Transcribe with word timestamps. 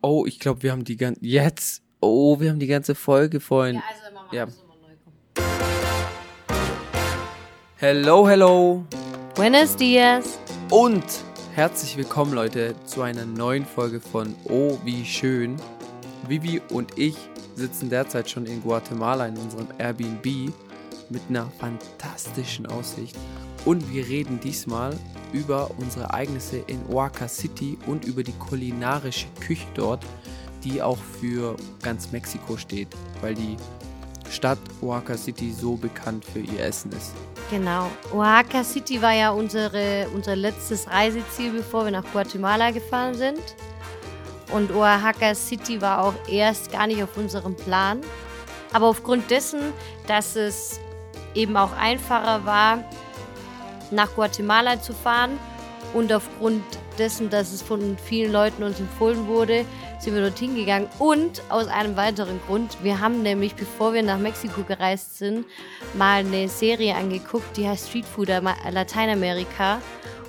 Oh, 0.00 0.24
ich 0.26 0.38
glaube, 0.38 0.62
wir 0.62 0.72
haben 0.72 0.84
die 0.84 0.96
ganze. 0.96 1.20
Jetzt. 1.24 1.82
Oh, 2.00 2.38
wir 2.38 2.50
haben 2.50 2.60
die 2.60 2.66
ganze 2.68 2.94
Folge 2.94 3.40
vorhin. 3.40 3.76
Ja, 3.76 3.82
also 3.88 4.14
machen 4.14 4.26
wir 4.30 4.36
Ja. 4.36 4.44
alles 4.44 4.56
nochmal 4.58 4.78
neu. 4.80 4.96
Komm. 6.46 6.54
Hello, 7.76 8.28
hello. 8.28 8.84
Buenos 9.34 9.74
dias. 9.76 10.38
Und 10.70 11.02
herzlich 11.54 11.96
willkommen, 11.96 12.32
Leute, 12.32 12.74
zu 12.84 13.02
einer 13.02 13.24
neuen 13.26 13.64
Folge 13.64 14.00
von 14.00 14.34
Oh, 14.44 14.78
wie 14.84 15.04
schön. 15.04 15.56
Vivi 16.28 16.60
und 16.70 16.96
ich 16.98 17.16
sitzen 17.56 17.90
derzeit 17.90 18.30
schon 18.30 18.46
in 18.46 18.62
Guatemala 18.62 19.26
in 19.26 19.36
unserem 19.36 19.66
Airbnb 19.78 20.52
mit 21.10 21.22
einer 21.28 21.50
fantastischen 21.58 22.66
Aussicht. 22.66 23.16
Und 23.64 23.92
wir 23.92 24.06
reden 24.06 24.38
diesmal 24.38 24.96
über 25.32 25.70
unsere 25.78 26.04
Ereignisse 26.04 26.58
in 26.66 26.80
Oaxaca 26.90 27.28
City 27.28 27.78
und 27.86 28.04
über 28.04 28.22
die 28.22 28.32
kulinarische 28.32 29.26
Küche 29.40 29.66
dort, 29.74 30.04
die 30.64 30.82
auch 30.82 30.98
für 31.20 31.56
ganz 31.82 32.10
Mexiko 32.12 32.56
steht, 32.56 32.88
weil 33.20 33.34
die 33.34 33.56
Stadt 34.30 34.58
Oaxaca 34.82 35.16
City 35.16 35.52
so 35.52 35.76
bekannt 35.76 36.24
für 36.24 36.40
ihr 36.40 36.60
Essen 36.60 36.92
ist. 36.92 37.12
Genau. 37.50 37.90
Oaxaca 38.12 38.62
City 38.64 39.00
war 39.00 39.12
ja 39.12 39.30
unsere, 39.30 40.08
unser 40.14 40.36
letztes 40.36 40.88
Reiseziel, 40.88 41.52
bevor 41.52 41.84
wir 41.84 41.92
nach 41.92 42.04
Guatemala 42.12 42.70
gefahren 42.70 43.14
sind. 43.14 43.40
Und 44.52 44.70
Oaxaca 44.74 45.34
City 45.34 45.80
war 45.80 46.02
auch 46.02 46.14
erst 46.28 46.72
gar 46.72 46.86
nicht 46.86 47.02
auf 47.02 47.16
unserem 47.16 47.54
Plan. 47.54 48.00
Aber 48.72 48.86
aufgrund 48.86 49.30
dessen, 49.30 49.60
dass 50.06 50.36
es 50.36 50.80
eben 51.34 51.56
auch 51.56 51.72
einfacher 51.72 52.44
war, 52.44 52.84
nach 53.90 54.14
Guatemala 54.14 54.80
zu 54.80 54.92
fahren 54.92 55.38
und 55.94 56.12
aufgrund 56.12 56.62
dessen, 56.98 57.30
dass 57.30 57.52
es 57.52 57.62
von 57.62 57.96
vielen 57.96 58.32
Leuten 58.32 58.62
uns 58.62 58.78
empfohlen 58.80 59.26
wurde, 59.26 59.64
sind 59.98 60.14
wir 60.14 60.20
dorthin 60.20 60.54
gegangen. 60.54 60.88
Und 60.98 61.42
aus 61.48 61.66
einem 61.68 61.96
weiteren 61.96 62.40
Grund, 62.46 62.76
wir 62.82 63.00
haben 63.00 63.22
nämlich, 63.22 63.54
bevor 63.54 63.94
wir 63.94 64.02
nach 64.02 64.18
Mexiko 64.18 64.62
gereist 64.62 65.18
sind, 65.18 65.46
mal 65.94 66.20
eine 66.20 66.48
Serie 66.48 66.94
angeguckt, 66.94 67.56
die 67.56 67.66
heißt 67.66 67.88
Street 67.88 68.04
Food 68.04 68.28
Lateinamerika. 68.28 69.80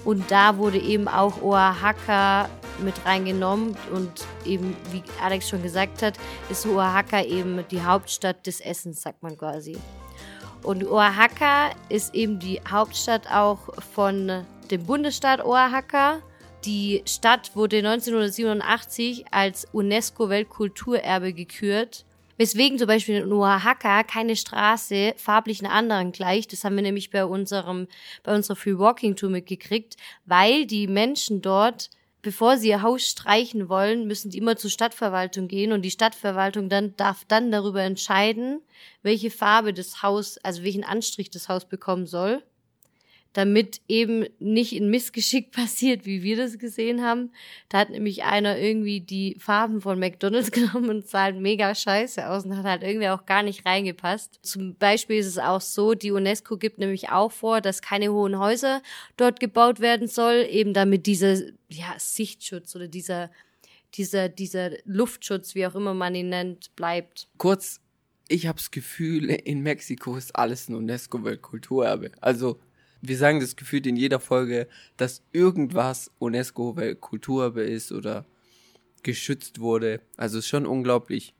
Und 0.05 0.31
da 0.31 0.57
wurde 0.57 0.79
eben 0.79 1.07
auch 1.07 1.41
Oaxaca 1.41 2.49
mit 2.81 3.05
reingenommen. 3.05 3.75
Und 3.93 4.25
eben, 4.45 4.77
wie 4.91 5.03
Alex 5.21 5.49
schon 5.49 5.61
gesagt 5.61 6.01
hat, 6.01 6.13
ist 6.49 6.65
Oaxaca 6.65 7.21
eben 7.23 7.65
die 7.69 7.81
Hauptstadt 7.81 8.47
des 8.47 8.61
Essens, 8.61 9.01
sagt 9.01 9.21
man 9.21 9.37
quasi. 9.37 9.77
Und 10.63 10.85
Oaxaca 10.85 11.71
ist 11.87 12.13
eben 12.13 12.39
die 12.39 12.61
Hauptstadt 12.69 13.29
auch 13.31 13.59
von 13.93 14.45
dem 14.69 14.85
Bundesstaat 14.85 15.43
Oaxaca. 15.43 16.21
Die 16.65 17.01
Stadt 17.05 17.55
wurde 17.55 17.77
1987 17.77 19.25
als 19.31 19.65
UNESCO-Weltkulturerbe 19.71 21.33
gekürt. 21.33 22.05
Weswegen 22.37 22.77
zum 22.77 22.87
Beispiel 22.87 23.15
in 23.15 23.31
Oaxaca 23.31 24.03
keine 24.03 24.35
Straße 24.35 25.13
farblich 25.17 25.63
einer 25.63 25.73
anderen 25.73 26.11
gleicht. 26.11 26.53
Das 26.53 26.63
haben 26.63 26.75
wir 26.75 26.83
nämlich 26.83 27.09
bei 27.09 27.25
unserem, 27.25 27.87
bei 28.23 28.35
unserer 28.35 28.55
Free 28.55 28.77
Walking 28.77 29.15
Tour 29.15 29.29
mitgekriegt, 29.29 29.95
weil 30.25 30.65
die 30.65 30.87
Menschen 30.87 31.41
dort, 31.41 31.89
bevor 32.21 32.57
sie 32.57 32.69
ihr 32.69 32.81
Haus 32.81 33.03
streichen 33.03 33.69
wollen, 33.69 34.07
müssen 34.07 34.29
die 34.29 34.37
immer 34.37 34.57
zur 34.57 34.69
Stadtverwaltung 34.69 35.47
gehen 35.47 35.71
und 35.71 35.83
die 35.83 35.91
Stadtverwaltung 35.91 36.69
dann 36.69 36.95
darf 36.95 37.25
dann 37.25 37.51
darüber 37.51 37.81
entscheiden, 37.81 38.61
welche 39.03 39.31
Farbe 39.31 39.73
das 39.73 40.03
Haus, 40.03 40.37
also 40.39 40.63
welchen 40.63 40.83
Anstrich 40.83 41.29
das 41.29 41.49
Haus 41.49 41.65
bekommen 41.65 42.07
soll 42.07 42.43
damit 43.33 43.81
eben 43.87 44.25
nicht 44.39 44.73
ein 44.73 44.89
Missgeschick 44.89 45.51
passiert, 45.53 46.05
wie 46.05 46.23
wir 46.23 46.37
das 46.37 46.57
gesehen 46.57 47.01
haben. 47.03 47.31
Da 47.69 47.79
hat 47.79 47.89
nämlich 47.89 48.23
einer 48.23 48.57
irgendwie 48.57 49.01
die 49.01 49.35
Farben 49.39 49.81
von 49.81 49.99
McDonalds 49.99 50.51
genommen 50.51 50.89
und 50.89 51.07
sah 51.07 51.23
halt 51.23 51.39
mega 51.39 51.73
scheiße 51.73 52.27
aus 52.27 52.45
und 52.45 52.57
hat 52.57 52.65
halt 52.65 52.83
irgendwie 52.83 53.09
auch 53.09 53.25
gar 53.25 53.43
nicht 53.43 53.65
reingepasst. 53.65 54.39
Zum 54.41 54.75
Beispiel 54.75 55.17
ist 55.17 55.27
es 55.27 55.37
auch 55.37 55.61
so, 55.61 55.93
die 55.93 56.11
UNESCO 56.11 56.57
gibt 56.57 56.79
nämlich 56.79 57.09
auch 57.09 57.31
vor, 57.31 57.61
dass 57.61 57.81
keine 57.81 58.11
hohen 58.11 58.39
Häuser 58.39 58.81
dort 59.17 59.39
gebaut 59.39 59.79
werden 59.79 60.07
soll, 60.07 60.47
eben 60.49 60.73
damit 60.73 61.05
dieser 61.05 61.35
ja, 61.69 61.93
Sichtschutz 61.97 62.75
oder 62.75 62.87
dieser, 62.87 63.29
dieser, 63.95 64.29
dieser 64.29 64.71
Luftschutz, 64.85 65.55
wie 65.55 65.67
auch 65.67 65.75
immer 65.75 65.93
man 65.93 66.15
ihn 66.15 66.29
nennt, 66.29 66.75
bleibt. 66.75 67.27
kurz, 67.37 67.79
ich 68.27 68.47
habe 68.47 68.57
das 68.57 68.71
Gefühl, 68.71 69.29
in 69.29 69.61
Mexiko 69.61 70.15
ist 70.15 70.35
alles 70.35 70.69
ein 70.69 70.75
UNESCO-Weltkulturerbe. 70.75 72.11
Also, 72.21 72.59
wir 73.01 73.17
sagen 73.17 73.39
das 73.39 73.55
Gefühl 73.55 73.85
in 73.87 73.95
jeder 73.95 74.19
Folge, 74.19 74.67
dass 74.97 75.23
irgendwas 75.31 76.11
UNESCO-Weltkulturerbe 76.19 77.61
ist 77.63 77.91
oder 77.91 78.25
geschützt 79.03 79.59
wurde. 79.59 80.01
Also, 80.17 80.39
ist 80.39 80.47
schon 80.47 80.65
unglaublich. 80.65 81.33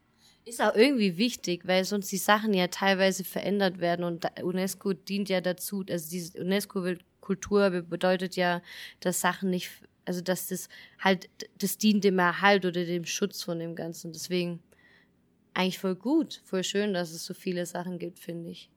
Ist 0.46 0.62
auch 0.62 0.74
irgendwie 0.74 1.18
wichtig, 1.18 1.68
weil 1.68 1.84
sonst 1.84 2.12
die 2.12 2.18
Sachen 2.18 2.53
ja 2.53 2.68
teilweise 2.68 3.24
verändert 3.24 3.80
werden 3.80 4.03
und 4.03 4.25
UNESCO 4.42 4.94
dient 4.94 5.30
ja 5.30 5.42
dazu, 5.42 5.84
also 5.90 6.09
diese 6.09 6.40
UNESCO-Kultur 6.42 7.70
bedeutet 7.81 8.36
ja, 8.36 8.62
dass 9.02 9.22
Sachen 9.22 9.50
nicht, 9.52 9.70
also 10.06 10.22
dass 10.22 10.47
das 10.47 10.70
halt, 10.97 11.30
das 11.59 11.78
dient 11.78 12.03
dem 12.03 12.18
Erhalt 12.18 12.66
oder 12.66 12.84
dem 12.86 13.06
Schutz 13.06 13.44
von 13.44 13.59
dem 13.59 13.76
Ganzen. 13.76 14.12
Deswegen 14.12 14.64
eigentlich 15.53 15.78
voll 15.78 15.96
gut, 15.96 16.41
voll 16.46 16.64
schön, 16.64 16.94
dass 16.94 17.12
es 17.12 17.26
so 17.26 17.34
viele 17.34 17.66
Sachen 17.66 18.00
gibt, 18.00 18.18
finde 18.18 18.50
ich. 18.50 18.70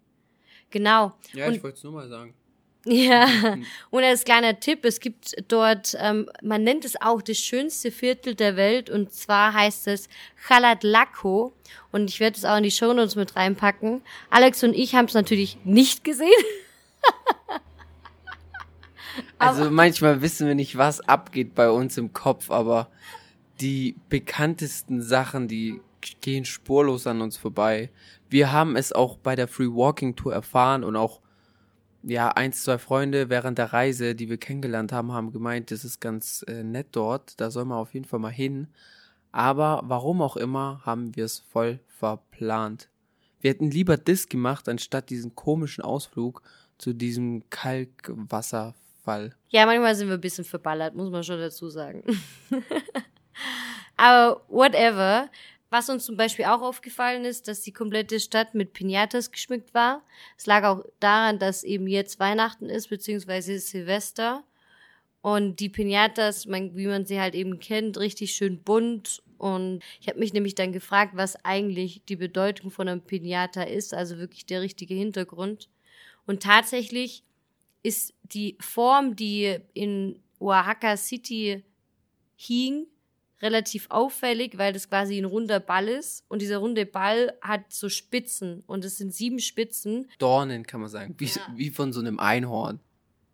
Genau. 0.71 1.13
Ja, 1.33 1.47
Und- 1.47 1.55
ich 1.55 1.63
wollte 1.63 1.79
es 1.79 1.85
nur 1.85 1.93
mal 1.93 2.09
sagen. 2.09 2.35
Ja, 2.85 3.29
und 3.91 4.03
als 4.03 4.25
kleiner 4.25 4.59
Tipp, 4.59 4.85
es 4.85 4.99
gibt 4.99 5.37
dort, 5.47 5.97
ähm, 6.01 6.29
man 6.43 6.65
nennt 6.65 6.85
es 6.85 7.01
auch 7.01 7.23
das 7.23 7.39
schönste 7.39 7.93
Viertel 7.93 8.35
der 8.35 8.57
Welt 8.57 8.91
und 8.91 9.13
zwar 9.13 9.53
heißt 9.53 9.87
es 9.87 10.09
Chalatlaco 10.49 11.53
und 11.93 12.11
ich 12.11 12.19
werde 12.19 12.37
es 12.37 12.45
auch 12.45 12.57
in 12.57 12.65
die 12.65 12.73
Shownotes 12.73 13.15
mit 13.15 13.37
reinpacken. 13.37 14.03
Alex 14.31 14.65
und 14.65 14.75
ich 14.75 14.97
haben 14.97 15.07
es 15.07 15.15
natürlich 15.15 15.59
nicht 15.65 16.05
gesehen. 16.05 16.31
Also, 19.39 19.71
manchmal 19.71 20.23
wissen 20.23 20.47
wir 20.47 20.55
nicht, 20.55 20.79
was 20.79 21.01
abgeht 21.01 21.55
bei 21.55 21.69
uns 21.69 21.99
im 21.99 22.13
Kopf, 22.13 22.51
aber 22.51 22.89
die 23.61 23.97
bekanntesten 24.09 25.03
Sachen, 25.03 25.49
die 25.49 25.81
gehen 26.21 26.45
spurlos 26.45 27.07
an 27.07 27.21
uns 27.21 27.37
vorbei. 27.37 27.91
Wir 28.29 28.53
haben 28.53 28.77
es 28.77 28.93
auch 28.93 29.19
bei 29.19 29.37
der 29.37 29.49
Free 29.49 29.67
Walking 29.67 30.17
Tour 30.17 30.33
erfahren 30.33 30.85
und 30.85 30.97
auch 30.97 31.21
ja, 32.03 32.29
eins, 32.29 32.65
zwei 32.65 32.79
Freunde 32.79 33.29
während 33.29 33.59
der 33.59 33.73
Reise, 33.73 34.15
die 34.15 34.29
wir 34.29 34.39
kennengelernt 34.39 34.93
haben, 34.93 35.13
haben 35.13 35.33
gemeint, 35.33 35.71
das 35.71 35.85
ist 35.85 36.01
ganz 36.01 36.45
äh, 36.49 36.63
nett 36.63 36.89
dort, 36.93 37.41
da 37.41 37.51
soll 37.51 37.65
man 37.65 37.79
auf 37.79 37.95
jeden 37.95 38.07
Fall 38.07 38.21
mal 38.21 38.31
hin. 38.31 38.69
Aber 39.31 39.83
warum 39.85 40.21
auch 40.21 40.37
immer, 40.37 40.83
haben 40.85 41.17
wir 41.17 41.25
es 41.25 41.39
voll 41.39 41.81
verplant. 41.87 42.89
Wir 43.41 43.51
hätten 43.51 43.71
lieber 43.71 43.97
das 43.97 44.29
gemacht, 44.29 44.69
anstatt 44.69 45.11
diesen 45.11 45.35
komischen 45.35 45.83
Ausflug 45.83 46.43
zu 46.79 46.93
diesem 46.93 47.49
Kalkwasserfall. 47.51 49.35
Ja, 49.49 49.67
manchmal 49.67 49.95
sind 49.95 50.09
wir 50.09 50.15
ein 50.15 50.21
bisschen 50.21 50.45
verballert, 50.45 50.95
muss 50.95 51.11
man 51.11 51.25
schon 51.25 51.39
dazu 51.39 51.69
sagen. 51.69 52.05
Aber 53.97 54.43
whatever. 54.49 55.29
Was 55.73 55.89
uns 55.89 56.05
zum 56.05 56.19
Beispiel 56.19 56.45
auch 56.45 56.61
aufgefallen 56.61 57.25
ist, 57.25 57.49
dass 57.49 57.63
die 57.63 57.73
komplette 57.73 58.21
Stadt 58.21 58.55
mit 58.55 58.75
Pinatas 58.75 59.31
geschmückt 59.31 59.73
war. 59.73 60.03
Es 60.37 60.45
lag 60.45 60.65
auch 60.65 60.85
daran, 61.01 61.39
dass 61.39 61.65
eben 61.65 61.87
jetzt 61.87 62.21
Weihnachten 62.21 62.69
ist, 62.69 62.91
beziehungsweise 62.91 63.59
Silvester. 63.59 64.45
Und 65.23 65.61
die 65.61 65.71
Pinatas, 65.71 66.47
wie 66.47 66.87
man 66.87 67.07
sie 67.07 67.19
halt 67.19 67.35
eben 67.35 67.59
kennt, 67.59 67.97
richtig 67.97 68.35
schön 68.35 68.63
bunt. 68.63 69.23
Und 69.39 69.83
ich 69.99 70.09
habe 70.09 70.19
mich 70.19 70.35
nämlich 70.35 70.55
dann 70.55 70.73
gefragt, 70.73 71.13
was 71.17 71.43
eigentlich 71.43 72.03
die 72.05 72.17
Bedeutung 72.17 72.71
von 72.71 72.87
einem 72.87 73.01
Pinata 73.01 73.63
ist, 73.63 73.95
also 73.95 74.19
wirklich 74.19 74.45
der 74.45 74.61
richtige 74.61 74.93
Hintergrund. 74.93 75.71
Und 76.27 76.43
tatsächlich 76.43 77.25
ist 77.83 78.13
die 78.25 78.59
Form, 78.61 79.17
die 79.17 79.57
in 79.73 80.21
Oaxaca 80.39 80.99
City 80.99 81.65
hing, 82.37 82.89
relativ 83.43 83.87
auffällig, 83.91 84.57
weil 84.59 84.73
das 84.73 84.89
quasi 84.89 85.19
ein 85.19 85.25
runder 85.25 85.61
Ball 85.61 85.89
ist. 85.89 86.25
Und 86.29 86.41
dieser 86.41 86.59
runde 86.59 86.87
Ball 86.87 87.33
hat 87.43 87.73
so 87.73 87.89
Spitzen. 87.89 88.63
Und 88.67 88.85
es 88.85 88.97
sind 88.99 89.13
sieben 89.13 89.41
Spitzen. 89.41 90.09
Dornen, 90.19 90.67
kann 90.67 90.81
man 90.81 90.89
sagen. 90.89 91.15
Wie, 91.19 91.27
Ja. 91.27 91.41
wie 91.57 91.71
von 91.71 91.93
so 91.93 92.01
einem 92.01 92.19
Einhorn. 92.19 92.81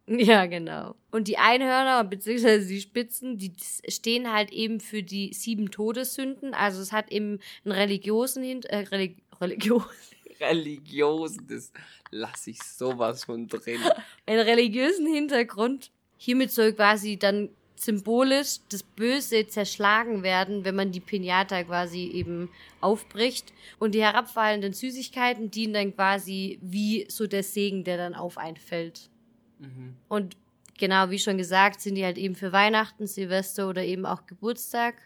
Ja, 0.07 0.47
genau. 0.47 0.95
Und 1.11 1.29
die 1.29 1.37
Einhörner 1.37 2.03
bzw. 2.03 2.67
die 2.67 2.81
Spitzen, 2.81 3.37
die 3.37 3.53
stehen 3.89 4.33
halt 4.33 4.51
eben 4.53 4.81
für 4.81 5.03
die 5.03 5.35
sieben 5.35 5.71
Todessünden. 5.71 6.55
Also 6.55 6.81
es 6.81 6.93
hat 6.93 7.13
eben 7.13 7.41
einen 7.65 7.73
religiösen 7.73 8.43
Hint 8.43 8.65
äh, 8.65 8.79
Relig 8.79 9.19
Religion 9.41 9.85
Religios, 10.41 11.37
das 11.49 11.73
lasse 12.11 12.51
ich 12.51 12.63
sowas 12.63 13.25
von 13.25 13.49
drin. 13.49 13.81
einen 14.27 14.41
religiösen 14.41 15.07
Hintergrund. 15.07 15.91
Hiermit 16.17 16.51
soll 16.53 16.73
quasi 16.73 17.19
dann 17.19 17.51
symbolisch 17.79 18.59
das 18.71 18.83
Böse 18.83 19.47
zerschlagen 19.47 20.23
werden, 20.23 20.65
wenn 20.65 20.75
man 20.75 20.91
die 20.91 21.01
Pinata 21.01 21.63
quasi 21.63 22.11
eben 22.13 22.51
aufbricht. 22.81 23.53
Und 23.79 23.95
die 23.95 24.03
herabfallenden 24.03 24.73
Süßigkeiten 24.73 25.51
dienen 25.51 25.75
dann 25.75 25.95
quasi 25.95 26.59
wie 26.61 27.07
so 27.09 27.27
der 27.27 27.43
Segen, 27.43 27.85
der 27.85 27.97
dann 27.97 28.15
auf 28.15 28.37
einen 28.37 28.57
fällt. 28.57 29.09
Mhm. 29.61 29.95
Und 30.09 30.37
genau, 30.77 31.11
wie 31.11 31.19
schon 31.19 31.39
gesagt, 31.39 31.81
sind 31.81 31.95
die 31.95 32.05
halt 32.05 32.19
eben 32.19 32.35
für 32.35 32.53
Weihnachten, 32.53 33.07
Silvester 33.07 33.69
oder 33.69 33.85
eben 33.85 34.07
auch 34.07 34.27
Geburtstag. 34.27 34.97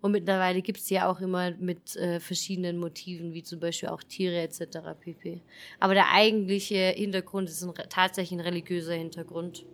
Und 0.00 0.12
mittlerweile 0.12 0.62
gibt 0.62 0.80
es 0.80 0.90
ja 0.90 1.08
auch 1.08 1.20
immer 1.20 1.52
mit 1.52 1.94
äh, 1.96 2.20
verschiedenen 2.20 2.78
Motiven, 2.78 3.34
wie 3.34 3.42
zum 3.42 3.60
Beispiel 3.60 3.90
auch 3.90 4.02
Tiere 4.02 4.40
etc. 4.40 4.78
pp. 4.98 5.42
Aber 5.78 5.94
der 5.94 6.10
eigentliche 6.12 6.94
Hintergrund 6.96 7.50
ist 7.50 7.62
ein, 7.62 7.74
tatsächlich 7.88 8.38
ein 8.38 8.40
religiöser 8.40 8.94
Hintergrund. 8.94 9.66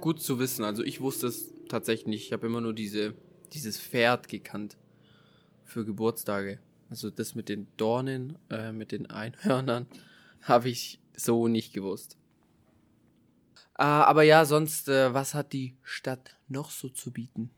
Gut 0.00 0.20
zu 0.20 0.38
wissen. 0.38 0.64
Also 0.64 0.82
ich 0.82 1.00
wusste 1.00 1.28
es 1.28 1.52
tatsächlich 1.68 2.06
nicht. 2.06 2.26
Ich 2.26 2.32
habe 2.32 2.46
immer 2.46 2.60
nur 2.60 2.74
diese, 2.74 3.14
dieses 3.52 3.80
Pferd 3.80 4.28
gekannt 4.28 4.76
für 5.64 5.84
Geburtstage. 5.84 6.58
Also 6.90 7.10
das 7.10 7.34
mit 7.34 7.48
den 7.48 7.68
Dornen, 7.76 8.38
äh, 8.50 8.72
mit 8.72 8.92
den 8.92 9.06
Einhörnern, 9.06 9.86
habe 10.42 10.68
ich 10.68 11.00
so 11.14 11.48
nicht 11.48 11.72
gewusst. 11.72 12.16
Äh, 13.78 13.82
aber 13.82 14.22
ja, 14.22 14.44
sonst, 14.44 14.88
äh, 14.88 15.12
was 15.12 15.34
hat 15.34 15.52
die 15.52 15.76
Stadt 15.82 16.36
noch 16.48 16.70
so 16.70 16.88
zu 16.88 17.12
bieten? 17.12 17.50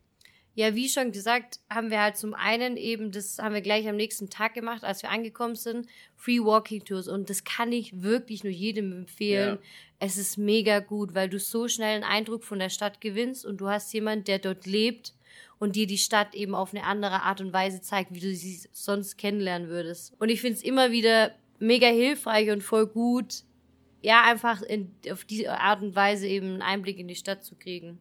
Ja, 0.61 0.75
wie 0.75 0.91
schon 0.91 1.11
gesagt, 1.11 1.59
haben 1.71 1.91
wir 1.91 2.03
halt 2.03 2.19
zum 2.19 2.35
einen 2.35 2.77
eben, 2.77 3.12
das 3.12 3.39
haben 3.39 3.55
wir 3.55 3.62
gleich 3.62 3.89
am 3.89 3.97
nächsten 3.97 4.29
Tag 4.29 4.53
gemacht, 4.53 4.85
als 4.85 5.03
wir 5.03 5.11
angekommen 5.11 5.55
sind, 5.55 5.89
Free 6.17 6.39
Walking 6.39 6.85
Tours. 6.85 7.09
Und 7.09 7.31
das 7.31 7.45
kann 7.45 7.73
ich 7.73 8.03
wirklich 8.03 8.45
nur 8.45 8.53
jedem 8.53 8.93
empfehlen. 8.93 9.55
Ja. 9.55 9.62
Es 10.01 10.19
ist 10.19 10.37
mega 10.37 10.81
gut, 10.81 11.15
weil 11.15 11.31
du 11.31 11.39
so 11.39 11.67
schnell 11.67 11.95
einen 11.95 12.05
Eindruck 12.05 12.45
von 12.45 12.59
der 12.59 12.69
Stadt 12.69 13.01
gewinnst 13.01 13.47
und 13.47 13.62
du 13.62 13.69
hast 13.69 13.91
jemanden, 13.95 14.25
der 14.25 14.39
dort 14.39 14.67
lebt 14.67 15.15
und 15.59 15.77
dir 15.77 15.87
die 15.87 15.97
Stadt 15.97 16.35
eben 16.35 16.55
auf 16.55 16.75
eine 16.75 16.85
andere 16.85 17.23
Art 17.23 17.41
und 17.41 17.55
Weise 17.55 17.81
zeigt, 17.81 18.12
wie 18.12 18.21
du 18.21 18.35
sie 18.35 18.61
sonst 18.71 19.17
kennenlernen 19.17 19.71
würdest. 19.71 20.12
Und 20.19 20.29
ich 20.29 20.43
finde 20.43 20.59
es 20.59 20.62
immer 20.62 20.91
wieder 20.91 21.35
mega 21.59 21.87
hilfreich 21.87 22.51
und 22.51 22.62
voll 22.62 22.87
gut, 22.87 23.45
ja, 24.03 24.25
einfach 24.25 24.61
in, 24.61 24.95
auf 25.11 25.25
diese 25.25 25.59
Art 25.59 25.81
und 25.81 25.97
Weise 25.97 26.27
eben 26.27 26.49
einen 26.49 26.62
Einblick 26.62 26.99
in 26.99 27.09
die 27.09 27.17
Stadt 27.17 27.47
zu 27.47 27.55
kriegen. 27.55 27.99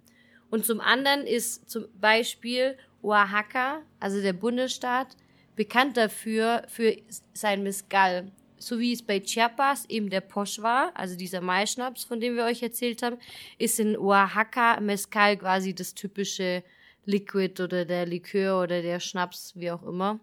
Und 0.49 0.65
zum 0.65 0.81
anderen 0.81 1.25
ist 1.25 1.69
zum 1.69 1.85
Beispiel 1.99 2.77
Oaxaca, 3.01 3.81
also 3.99 4.21
der 4.21 4.33
Bundesstaat, 4.33 5.15
bekannt 5.55 5.97
dafür, 5.97 6.63
für 6.67 6.95
sein 7.33 7.63
Mescal. 7.63 8.31
So 8.57 8.79
wie 8.79 8.91
es 8.91 9.01
bei 9.01 9.21
Chiapas 9.21 9.85
eben 9.85 10.09
der 10.09 10.21
Posch 10.21 10.61
war, 10.61 10.91
also 10.95 11.15
dieser 11.15 11.39
Maischnaps, 11.39 12.03
von 12.03 12.19
dem 12.19 12.35
wir 12.35 12.43
euch 12.43 12.61
erzählt 12.61 13.01
haben, 13.03 13.17
ist 13.57 13.79
in 13.79 13.97
Oaxaca 13.97 14.79
Mescal 14.81 15.37
quasi 15.37 15.73
das 15.73 15.93
typische 15.93 16.63
Liquid 17.05 17.61
oder 17.61 17.85
der 17.85 18.05
Likör 18.05 18.61
oder 18.61 18.81
der 18.81 18.99
Schnaps, 18.99 19.53
wie 19.55 19.71
auch 19.71 19.83
immer. 19.83 20.19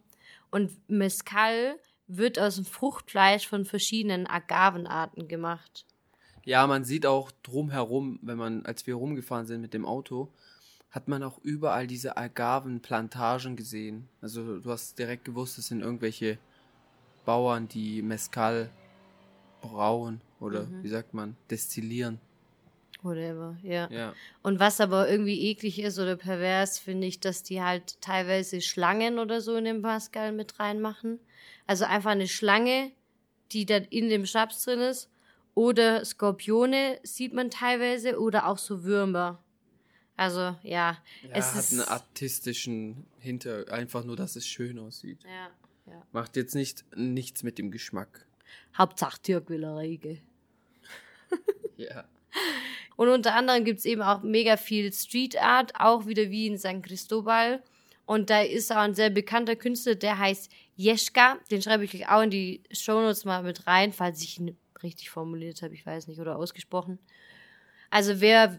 Und 0.51 0.71
Mescal 0.89 1.79
wird 2.07 2.39
aus 2.39 2.57
dem 2.57 2.65
Fruchtfleisch 2.65 3.49
von 3.49 3.65
verschiedenen 3.65 4.27
Agavenarten 4.27 5.29
gemacht. 5.29 5.85
Ja, 6.47 6.67
man 6.69 6.85
sieht 6.85 7.07
auch 7.07 7.33
drumherum, 7.43 8.21
wenn 8.23 8.39
man, 8.39 8.65
als 8.65 8.87
wir 8.87 8.95
rumgefahren 8.95 9.47
sind 9.47 9.61
mit 9.61 9.75
dem 9.75 9.85
Auto, 9.85 10.29
hat 10.91 11.09
man 11.09 11.25
auch 11.25 11.39
überall 11.43 11.89
diese 11.89 12.17
Agavenplantagen 12.17 13.57
gesehen. 13.57 14.09
Also 14.23 14.61
du 14.61 14.71
hast 14.71 14.97
direkt 14.99 15.25
gewusst, 15.25 15.59
es 15.59 15.67
sind 15.67 15.83
irgendwelche 15.83 16.39
Bauern, 17.25 17.67
die 17.67 18.01
Mescal 18.01 18.71
brauen 19.61 20.21
oder 20.39 20.67
mhm. 20.67 20.85
wie 20.85 20.89
sagt 20.89 21.15
man, 21.15 21.37
destillieren. 21.51 22.21
Whatever, 23.03 23.57
ja. 23.65 23.91
ja. 23.91 24.15
Und 24.45 24.61
was 24.61 24.81
aber 24.81 25.09
irgendwie 25.09 25.51
eklig 25.51 25.81
ist 25.81 25.99
oder 25.99 26.15
pervers, 26.15 26.79
finde 26.79 27.09
ich, 27.09 27.19
dass 27.19 27.43
die 27.43 27.61
halt 27.61 28.01
teilweise 28.01 28.61
Schlangen 28.61 29.19
oder 29.19 29.41
so 29.41 29.57
in 29.57 29.65
den 29.65 29.83
Pascal 29.83 30.31
mit 30.31 30.61
reinmachen. 30.61 31.19
Also 31.67 31.85
einfach 31.85 32.13
eine 32.13 32.29
Schlange, 32.29 32.93
die 33.51 33.67
dann 33.67 33.85
in 33.85 34.09
dem 34.09 34.27
Schnaps 34.27 34.65
drin 34.65 34.79
ist. 34.79 35.11
Oder 35.57 36.05
Skorpione 36.05 37.01
sieht 37.03 37.33
man 37.33 37.51
teilweise 37.51 38.21
oder 38.21 38.47
auch 38.47 38.59
so 38.59 38.85
Würmer. 38.85 39.43
Also 40.15 40.41
ja, 40.63 40.63
ja 40.63 40.99
es 41.33 41.55
hat 41.55 41.61
ist 41.61 41.73
einen 41.73 41.89
artistischen 41.89 43.07
Hinter, 43.19 43.65
einfach 43.73 44.05
nur, 44.05 44.17
dass 44.17 44.37
es 44.37 44.47
schön 44.47 44.79
aussieht. 44.79 45.25
Ja, 45.25 45.51
ja. 45.91 46.03
Macht 46.13 46.37
jetzt 46.37 46.55
nicht 46.55 46.85
nichts 46.95 47.43
mit 47.43 47.57
dem 47.57 47.71
Geschmack. 47.71 48.27
Hauptsache 48.77 49.23
Türkwillerei. 49.23 50.21
ja. 51.79 52.05
Und 52.97 53.09
unter 53.09 53.35
anderem 53.35 53.65
gibt's 53.65 53.87
eben 53.87 54.03
auch 54.03 54.23
mega 54.23 54.59
viel 54.59 54.93
Street 54.93 55.41
Art, 55.41 55.73
auch 55.79 56.07
wieder 56.07 56.29
wie 56.29 56.49
in 56.49 56.59
San 56.59 56.83
Cristobal. 56.83 57.63
Und 58.05 58.29
da 58.29 58.43
ist 58.43 58.71
auch 58.73 58.77
ein 58.77 58.95
sehr 58.95 59.09
bekannter 59.09 59.57
Künstler, 59.57 59.95
der 59.95 60.19
heißt 60.19 60.53
Jeschka. 60.75 61.39
Den 61.51 61.63
schreibe 61.63 61.85
ich 61.85 61.95
euch 61.95 62.11
auch 62.11 62.21
in 62.21 62.31
die 62.31 62.63
Shownotes 62.71 63.25
mal 63.25 63.43
mit 63.43 63.67
rein, 63.67 63.95
falls 63.95 64.23
ich 64.23 64.39
ihn 64.39 64.59
richtig 64.83 65.11
formuliert 65.11 65.63
habe, 65.63 65.75
ich 65.75 65.85
weiß 65.85 66.09
nicht, 66.09 66.21
oder 66.21 66.37
ausgesprochen. 66.37 66.99
Also 67.91 68.21
wer 68.21 68.59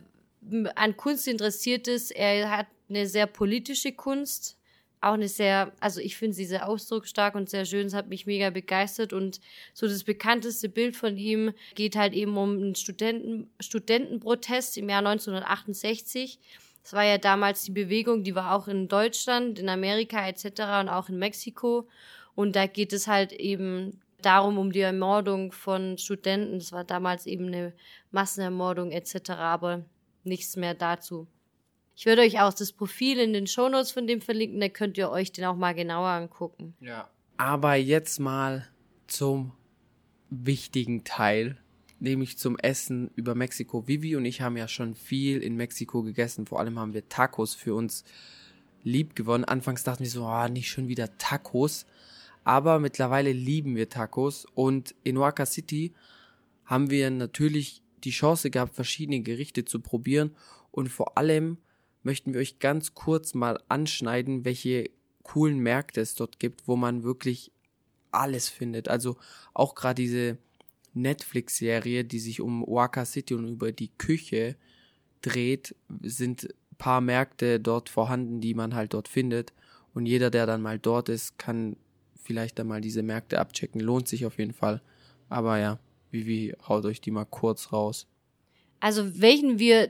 an 0.75 0.98
Kunst 0.98 1.28
interessiert 1.28 1.88
ist, 1.88 2.12
er 2.12 2.50
hat 2.50 2.68
eine 2.90 3.08
sehr 3.08 3.28
politische 3.28 3.92
Kunst 3.92 4.58
auch 5.02 5.14
eine 5.14 5.28
sehr, 5.28 5.72
also 5.80 6.00
ich 6.00 6.18
finde 6.18 6.36
sie 6.36 6.46
sehr 6.46 6.68
ausdrucksstark 6.68 7.36
und 7.36 7.50
sehr 7.50 7.66
schön. 7.66 7.88
Es 7.88 7.94
hat 7.94 8.08
mich 8.08 8.25
mega 8.25 8.50
begeistert 8.50 9.14
und 9.14 9.40
so 9.74 9.88
das 9.88 10.04
bekannteste 10.04 10.69
Bild 10.69 10.96
von 10.96 11.18
ihm 11.18 11.54
geht 11.75 11.96
halt 11.96 12.14
eben 12.14 12.36
um 12.38 12.58
einen 12.58 12.75
Studenten, 12.75 13.50
Studentenprotest 13.60 14.78
im 14.78 14.90
Jahr 14.90 15.06
1968. 15.06 16.40
Das 16.84 16.94
war 16.94 17.04
ja 17.04 17.18
damals 17.18 17.64
die 17.64 17.72
Bewegung, 17.72 18.24
die 18.24 18.34
war 18.34 18.56
auch 18.56 18.68
in 18.68 18.88
Deutschland, 18.88 19.60
in 19.60 19.69
Amerika 19.69 20.28
etc. 20.28 20.46
und 20.81 20.90
auch 20.90 21.10
in 21.10 21.19
Mexiko. 21.19 21.88
Und 22.34 22.56
da 22.56 22.66
geht 22.66 22.94
es 22.94 23.08
halt 23.08 23.34
eben 23.34 24.02
darum, 24.22 24.58
um 24.58 24.72
die 24.72 24.81
Ermordung 24.81 25.52
von 25.52 25.98
Studenten. 25.98 26.60
Das 26.60 26.72
war 26.72 26.84
damals 26.84 27.25
eben 27.25 27.48
eine 27.48 27.74
Massenermordung 28.12 28.92
etc. 28.92 29.31
Aber 29.31 29.86
nichts 30.24 30.56
mehr 30.56 30.74
dazu. 30.74 31.28
Ich 31.96 32.06
würde 32.06 32.22
euch 32.22 32.40
auch 32.40 32.54
das 32.54 32.72
Profil 32.72 33.18
in 33.18 33.34
den 33.34 33.48
Shownotes 33.48 33.92
von 33.92 34.06
dem 34.06 34.22
verlinken, 34.22 34.60
da 34.60 34.69
könnt 34.69 35.00
ihr 35.00 35.10
euch 35.10 35.31
den 35.31 35.46
auch 35.46 35.56
mal 35.56 35.74
genauer 35.74 36.10
angucken. 36.10 36.75
Ja. 36.80 37.10
Aber 37.38 37.74
jetzt 37.75 38.19
mal 38.19 38.68
zum 39.08 39.52
wichtigen 40.30 41.04
Teil, 41.04 41.58
nämlich 42.00 42.38
zum 42.38 42.58
Essen 42.60 43.10
über 43.16 43.34
Mexiko. 43.34 43.88
Vivi 43.88 44.16
und 44.16 44.25
ich 44.25 44.42
haben 44.42 44.58
ja 44.58 44.68
schon 44.68 44.94
viel 44.94 45.42
in 45.42 45.56
Mexiko 45.56 46.04
gegessen. 46.04 46.46
Vor 46.46 46.60
allem 46.60 46.78
haben 46.78 46.94
wir 46.94 47.10
Tacos 47.10 47.56
für 47.56 47.74
uns 47.74 48.04
lieb 48.84 49.16
gewonnen. 49.16 49.44
Anfangs 49.44 49.84
dachten 49.84 50.04
wir 50.04 50.10
so, 50.12 50.25
oh, 50.25 50.48
nicht 50.48 50.69
schon 50.69 50.88
wieder 50.88 51.18
Tacos. 51.18 51.88
Aber 52.48 52.80
mittlerweile 52.80 53.34
lieben 53.34 53.76
wir 53.76 53.90
Tacos. 53.90 54.46
Und 54.46 54.96
in 55.04 55.18
Oaxaca 55.18 55.46
City 55.46 55.94
haben 56.64 56.90
wir 56.90 57.12
natürlich 57.12 57.84
die 58.06 58.12
Chance 58.12 58.50
gehabt, 58.50 58.74
verschiedene 58.74 59.20
Gerichte 59.20 59.66
zu 59.66 59.82
probieren. 59.82 60.34
Und 60.72 60.88
vor 60.88 61.18
allem 61.18 61.58
möchten 62.04 62.34
wir 62.34 62.40
euch 62.40 62.60
ganz 62.60 62.94
kurz 62.94 63.34
mal 63.34 63.62
anschneiden, 63.68 64.46
welche 64.46 64.90
coolen 65.24 65.60
Märkte 65.60 66.00
es 66.00 66.16
dort 66.16 66.40
gibt, 66.40 66.69
wo 66.69 66.78
man 66.78 67.04
wirklich 67.04 67.52
alles 68.12 68.48
findet. 68.48 68.88
Also 68.88 69.18
auch 69.54 69.76
gerade 69.76 70.02
diese 70.02 70.38
Netflix-Serie, 70.94 72.06
die 72.06 72.19
sich 72.19 72.40
um 72.40 72.64
Oaxaca 72.64 73.04
City 73.04 73.33
und 73.33 73.50
über 73.50 73.74
die 73.74 73.92
Küche 73.98 74.56
dreht, 75.21 75.76
sind 76.02 76.48
paar 76.78 77.02
Märkte 77.02 77.60
dort 77.60 77.90
vorhanden, 77.90 78.40
die 78.40 78.54
man 78.54 78.74
halt 78.74 78.94
dort 78.94 79.10
findet. 79.10 79.52
Und 79.94 80.06
jeder, 80.06 80.30
der 80.30 80.45
dann 80.45 80.62
mal 80.62 80.80
dort 80.80 81.10
ist, 81.10 81.38
kann 81.38 81.76
vielleicht 82.28 82.60
dann 82.60 82.68
mal 82.68 82.81
diese 82.81 83.02
Märkte 83.02 83.40
abchecken. 83.40 83.81
Lohnt 83.81 84.07
sich 84.07 84.26
auf 84.26 84.38
jeden 84.38 84.54
Fall. 84.54 84.81
Aber 85.30 85.57
ja, 85.57 85.80
Vivi, 86.12 86.54
haut 86.68 86.86
euch 86.86 87.02
die 87.02 87.12
mal 87.12 87.26
kurz 87.26 87.72
raus. 87.72 88.06
Also 88.80 89.19
welchen 89.19 89.57
wir 89.57 89.90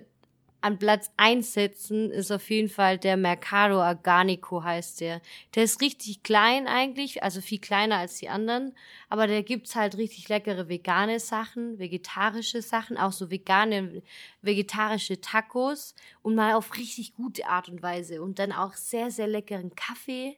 an 0.62 0.79
Platz 0.79 1.12
1 1.17 1.53
setzen, 1.53 2.10
ist 2.12 2.32
auf 2.32 2.50
jeden 2.50 2.70
Fall 2.70 2.98
der 2.98 3.15
Mercado 3.15 3.79
Organico 3.79 4.63
heißt 4.63 5.01
der. 5.01 5.22
Der 5.56 5.63
ist 5.63 5.82
richtig 5.82 6.24
klein 6.24 6.67
eigentlich, 6.67 7.22
also 7.22 7.41
viel 7.41 7.60
kleiner 7.60 7.98
als 7.98 8.17
die 8.17 8.29
anderen, 8.29 8.74
aber 9.08 9.27
der 9.27 9.44
gibt's 9.44 9.75
halt 9.75 9.98
richtig 9.98 10.29
leckere 10.29 10.67
vegane 10.67 11.20
Sachen, 11.20 11.77
vegetarische 11.77 12.62
Sachen, 12.62 12.98
auch 12.98 13.12
so 13.12 13.29
vegane, 13.29 14.01
vegetarische 14.41 15.22
Tacos 15.22 15.94
und 16.24 16.36
mal 16.36 16.53
auf 16.53 16.75
richtig 16.75 17.13
gute 17.15 17.48
Art 17.48 17.70
und 17.70 17.84
Weise 17.84 18.22
und 18.22 18.39
dann 18.39 18.51
auch 18.51 18.74
sehr, 18.74 19.12
sehr 19.12 19.27
leckeren 19.27 19.75
Kaffee 19.75 20.38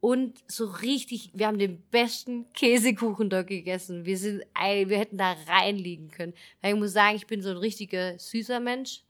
und 0.00 0.42
so 0.46 0.66
richtig, 0.66 1.30
wir 1.34 1.46
haben 1.46 1.58
den 1.58 1.82
besten 1.90 2.50
Käsekuchen 2.54 3.28
dort 3.28 3.48
gegessen. 3.48 4.06
Wir 4.06 4.16
sind, 4.16 4.44
wir 4.54 4.98
hätten 4.98 5.18
da 5.18 5.36
reinliegen 5.46 6.10
können. 6.10 6.32
Weil 6.62 6.72
ich 6.72 6.78
muss 6.78 6.92
sagen, 6.92 7.16
ich 7.16 7.26
bin 7.26 7.42
so 7.42 7.50
ein 7.50 7.58
richtiger 7.58 8.18
süßer 8.18 8.60
Mensch. 8.60 9.02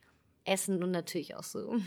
Essen 0.43 0.83
und 0.83 0.91
natürlich 0.91 1.35
auch 1.35 1.43
so. 1.43 1.75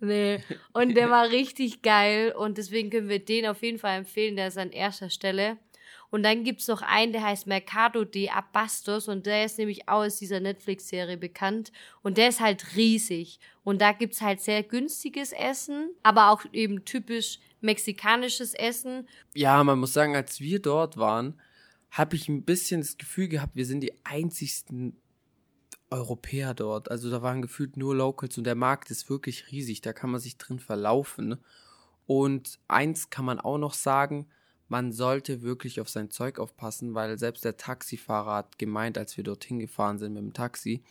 nee. 0.00 0.42
Und 0.72 0.96
der 0.96 1.08
war 1.08 1.30
richtig 1.30 1.82
geil 1.82 2.32
und 2.32 2.58
deswegen 2.58 2.90
können 2.90 3.08
wir 3.08 3.24
den 3.24 3.46
auf 3.46 3.62
jeden 3.62 3.78
Fall 3.78 3.98
empfehlen. 3.98 4.36
Der 4.36 4.48
ist 4.48 4.58
an 4.58 4.72
erster 4.72 5.08
Stelle. 5.08 5.56
Und 6.10 6.24
dann 6.24 6.42
gibt's 6.42 6.66
noch 6.66 6.82
einen, 6.82 7.12
der 7.12 7.22
heißt 7.22 7.46
Mercado 7.46 8.04
de 8.04 8.30
Abastos 8.30 9.08
und 9.08 9.26
der 9.26 9.44
ist 9.44 9.58
nämlich 9.58 9.88
auch 9.88 10.04
aus 10.04 10.16
dieser 10.16 10.40
Netflix-Serie 10.40 11.16
bekannt. 11.16 11.70
Und 12.02 12.18
der 12.18 12.28
ist 12.28 12.40
halt 12.40 12.76
riesig. 12.76 13.38
Und 13.62 13.80
da 13.80 13.92
gibt's 13.92 14.20
halt 14.20 14.40
sehr 14.40 14.62
günstiges 14.62 15.32
Essen, 15.32 15.90
aber 16.02 16.30
auch 16.30 16.44
eben 16.52 16.84
typisch 16.84 17.38
mexikanisches 17.60 18.54
Essen. 18.54 19.08
Ja, 19.34 19.62
man 19.62 19.78
muss 19.78 19.92
sagen, 19.92 20.16
als 20.16 20.40
wir 20.40 20.60
dort 20.60 20.96
waren, 20.96 21.40
habe 21.90 22.16
ich 22.16 22.28
ein 22.28 22.44
bisschen 22.44 22.80
das 22.80 22.98
Gefühl 22.98 23.28
gehabt, 23.28 23.54
wir 23.54 23.66
sind 23.66 23.80
die 23.80 23.94
einzigsten 24.04 24.96
Europäer 25.90 26.54
dort. 26.54 26.90
Also 26.90 27.10
da 27.10 27.22
waren 27.22 27.42
gefühlt 27.42 27.76
nur 27.76 27.94
Locals 27.94 28.38
und 28.38 28.44
der 28.44 28.54
Markt 28.54 28.90
ist 28.90 29.10
wirklich 29.10 29.50
riesig. 29.50 29.80
Da 29.80 29.92
kann 29.92 30.10
man 30.10 30.20
sich 30.20 30.38
drin 30.38 30.58
verlaufen. 30.58 31.36
Und 32.06 32.58
eins 32.68 33.10
kann 33.10 33.24
man 33.24 33.38
auch 33.38 33.58
noch 33.58 33.74
sagen, 33.74 34.26
man 34.70 34.92
sollte 34.92 35.42
wirklich 35.42 35.80
auf 35.80 35.88
sein 35.88 36.10
Zeug 36.10 36.38
aufpassen, 36.38 36.94
weil 36.94 37.18
selbst 37.18 37.44
der 37.44 37.56
Taxifahrer 37.56 38.36
hat 38.36 38.56
gemeint, 38.56 38.98
als 38.98 39.16
wir 39.16 39.24
dorthin 39.24 39.58
gefahren 39.58 39.98
sind 39.98 40.14
mit 40.14 40.22
dem 40.22 40.32
Taxi, 40.32 40.84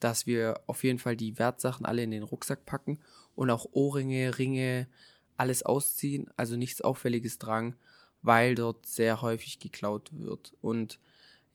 dass 0.00 0.26
wir 0.26 0.62
auf 0.66 0.82
jeden 0.82 0.98
Fall 0.98 1.14
die 1.14 1.38
Wertsachen 1.38 1.84
alle 1.84 2.02
in 2.02 2.10
den 2.10 2.22
Rucksack 2.22 2.64
packen 2.64 2.98
und 3.34 3.50
auch 3.50 3.66
Ohrringe, 3.72 4.38
Ringe, 4.38 4.88
alles 5.36 5.62
ausziehen, 5.62 6.30
also 6.38 6.56
nichts 6.56 6.80
Auffälliges 6.80 7.38
tragen, 7.38 7.76
weil 8.22 8.54
dort 8.54 8.86
sehr 8.86 9.20
häufig 9.20 9.58
geklaut 9.58 10.08
wird. 10.12 10.54
Und 10.62 10.98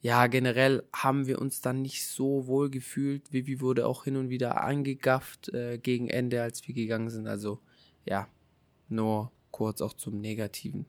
ja, 0.00 0.28
generell 0.28 0.84
haben 0.92 1.26
wir 1.26 1.40
uns 1.40 1.60
dann 1.60 1.82
nicht 1.82 2.06
so 2.06 2.46
wohl 2.46 2.70
gefühlt. 2.70 3.32
Vivi 3.32 3.60
wurde 3.60 3.88
auch 3.88 4.04
hin 4.04 4.16
und 4.16 4.28
wieder 4.28 4.62
angegafft 4.62 5.48
äh, 5.48 5.78
gegen 5.78 6.08
Ende, 6.08 6.40
als 6.40 6.68
wir 6.68 6.74
gegangen 6.74 7.10
sind. 7.10 7.26
Also 7.26 7.58
ja, 8.04 8.28
nur 8.88 9.32
kurz 9.50 9.80
auch 9.80 9.94
zum 9.94 10.20
Negativen 10.20 10.86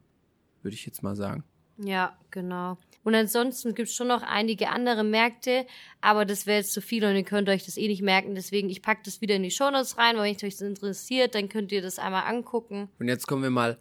würde 0.66 0.76
ich 0.76 0.86
jetzt 0.86 1.04
mal 1.04 1.16
sagen. 1.16 1.46
Ja, 1.78 2.18
genau. 2.32 2.78
Und 3.04 3.16
ansonsten 3.16 3.76
gibt 3.76 3.90
es 3.90 3.96
schon 3.96 4.08
noch 4.08 4.24
einige 4.24 4.70
andere 4.70 5.04
Märkte, 5.04 5.66
aber 6.02 6.26
das 6.26 6.46
wäre 6.48 6.60
jetzt 6.60 6.74
zu 6.74 6.82
viel 6.82 7.06
und 7.06 7.16
ihr 7.16 7.24
könnt 7.24 7.50
euch 7.50 7.66
das 7.66 7.78
eh 7.78 7.88
nicht 7.88 8.02
merken. 8.02 8.34
Deswegen, 8.34 8.70
ich 8.70 8.82
packe 8.82 9.02
das 9.06 9.22
wieder 9.22 9.36
in 9.36 9.44
die 9.44 9.52
Shownotes 9.52 9.98
rein, 9.98 10.18
weil 10.18 10.32
euch 10.32 10.38
das 10.38 10.62
interessiert, 10.62 11.36
dann 11.36 11.50
könnt 11.50 11.72
ihr 11.72 11.82
das 11.82 12.00
einmal 12.00 12.24
angucken. 12.24 12.90
Und 12.98 13.08
jetzt 13.08 13.28
kommen 13.28 13.44
wir 13.44 13.50
mal, 13.52 13.78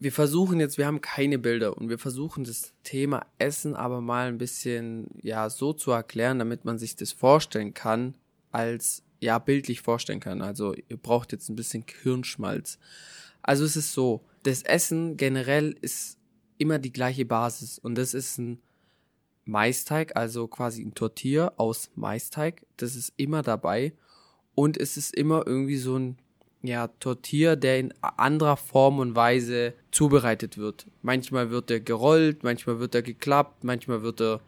wir 0.00 0.10
versuchen 0.10 0.58
jetzt, 0.58 0.78
wir 0.78 0.86
haben 0.86 1.00
keine 1.00 1.38
Bilder 1.38 1.76
und 1.76 1.88
wir 1.88 1.98
versuchen 1.98 2.42
das 2.42 2.72
Thema 2.82 3.24
Essen 3.38 3.76
aber 3.76 4.00
mal 4.00 4.26
ein 4.26 4.38
bisschen, 4.38 5.06
ja, 5.22 5.48
so 5.48 5.72
zu 5.72 5.92
erklären, 5.92 6.40
damit 6.40 6.64
man 6.64 6.78
sich 6.78 6.96
das 6.96 7.12
vorstellen 7.12 7.74
kann, 7.74 8.16
als, 8.50 9.04
ja, 9.20 9.38
bildlich 9.38 9.82
vorstellen 9.82 10.18
kann. 10.18 10.42
Also 10.42 10.74
ihr 10.74 10.96
braucht 10.96 11.30
jetzt 11.30 11.48
ein 11.48 11.54
bisschen 11.54 11.84
Hirnschmalz. 12.02 12.80
Also 13.42 13.64
es 13.64 13.76
ist 13.76 13.92
so, 13.92 14.24
das 14.42 14.62
Essen 14.62 15.16
generell 15.16 15.76
ist 15.80 16.18
immer 16.58 16.78
die 16.78 16.92
gleiche 16.92 17.24
Basis 17.24 17.78
und 17.78 17.96
das 17.96 18.14
ist 18.14 18.38
ein 18.38 18.60
Maisteig, 19.44 20.16
also 20.16 20.46
quasi 20.46 20.82
ein 20.82 20.94
Tortilla 20.94 21.52
aus 21.56 21.90
Maisteig. 21.96 22.64
Das 22.76 22.94
ist 22.94 23.12
immer 23.16 23.42
dabei 23.42 23.92
und 24.54 24.78
es 24.78 24.96
ist 24.96 25.14
immer 25.14 25.46
irgendwie 25.46 25.76
so 25.76 25.96
ein 25.98 26.18
ja, 26.62 26.86
Tortilla, 26.86 27.56
der 27.56 27.80
in 27.80 27.94
anderer 28.00 28.56
Form 28.56 29.00
und 29.00 29.16
Weise 29.16 29.74
zubereitet 29.90 30.58
wird. 30.58 30.86
Manchmal 31.02 31.50
wird 31.50 31.70
er 31.70 31.80
gerollt, 31.80 32.44
manchmal 32.44 32.78
wird 32.78 32.94
er 32.94 33.02
geklappt, 33.02 33.64
manchmal 33.64 34.02
wird 34.02 34.20
er 34.20 34.40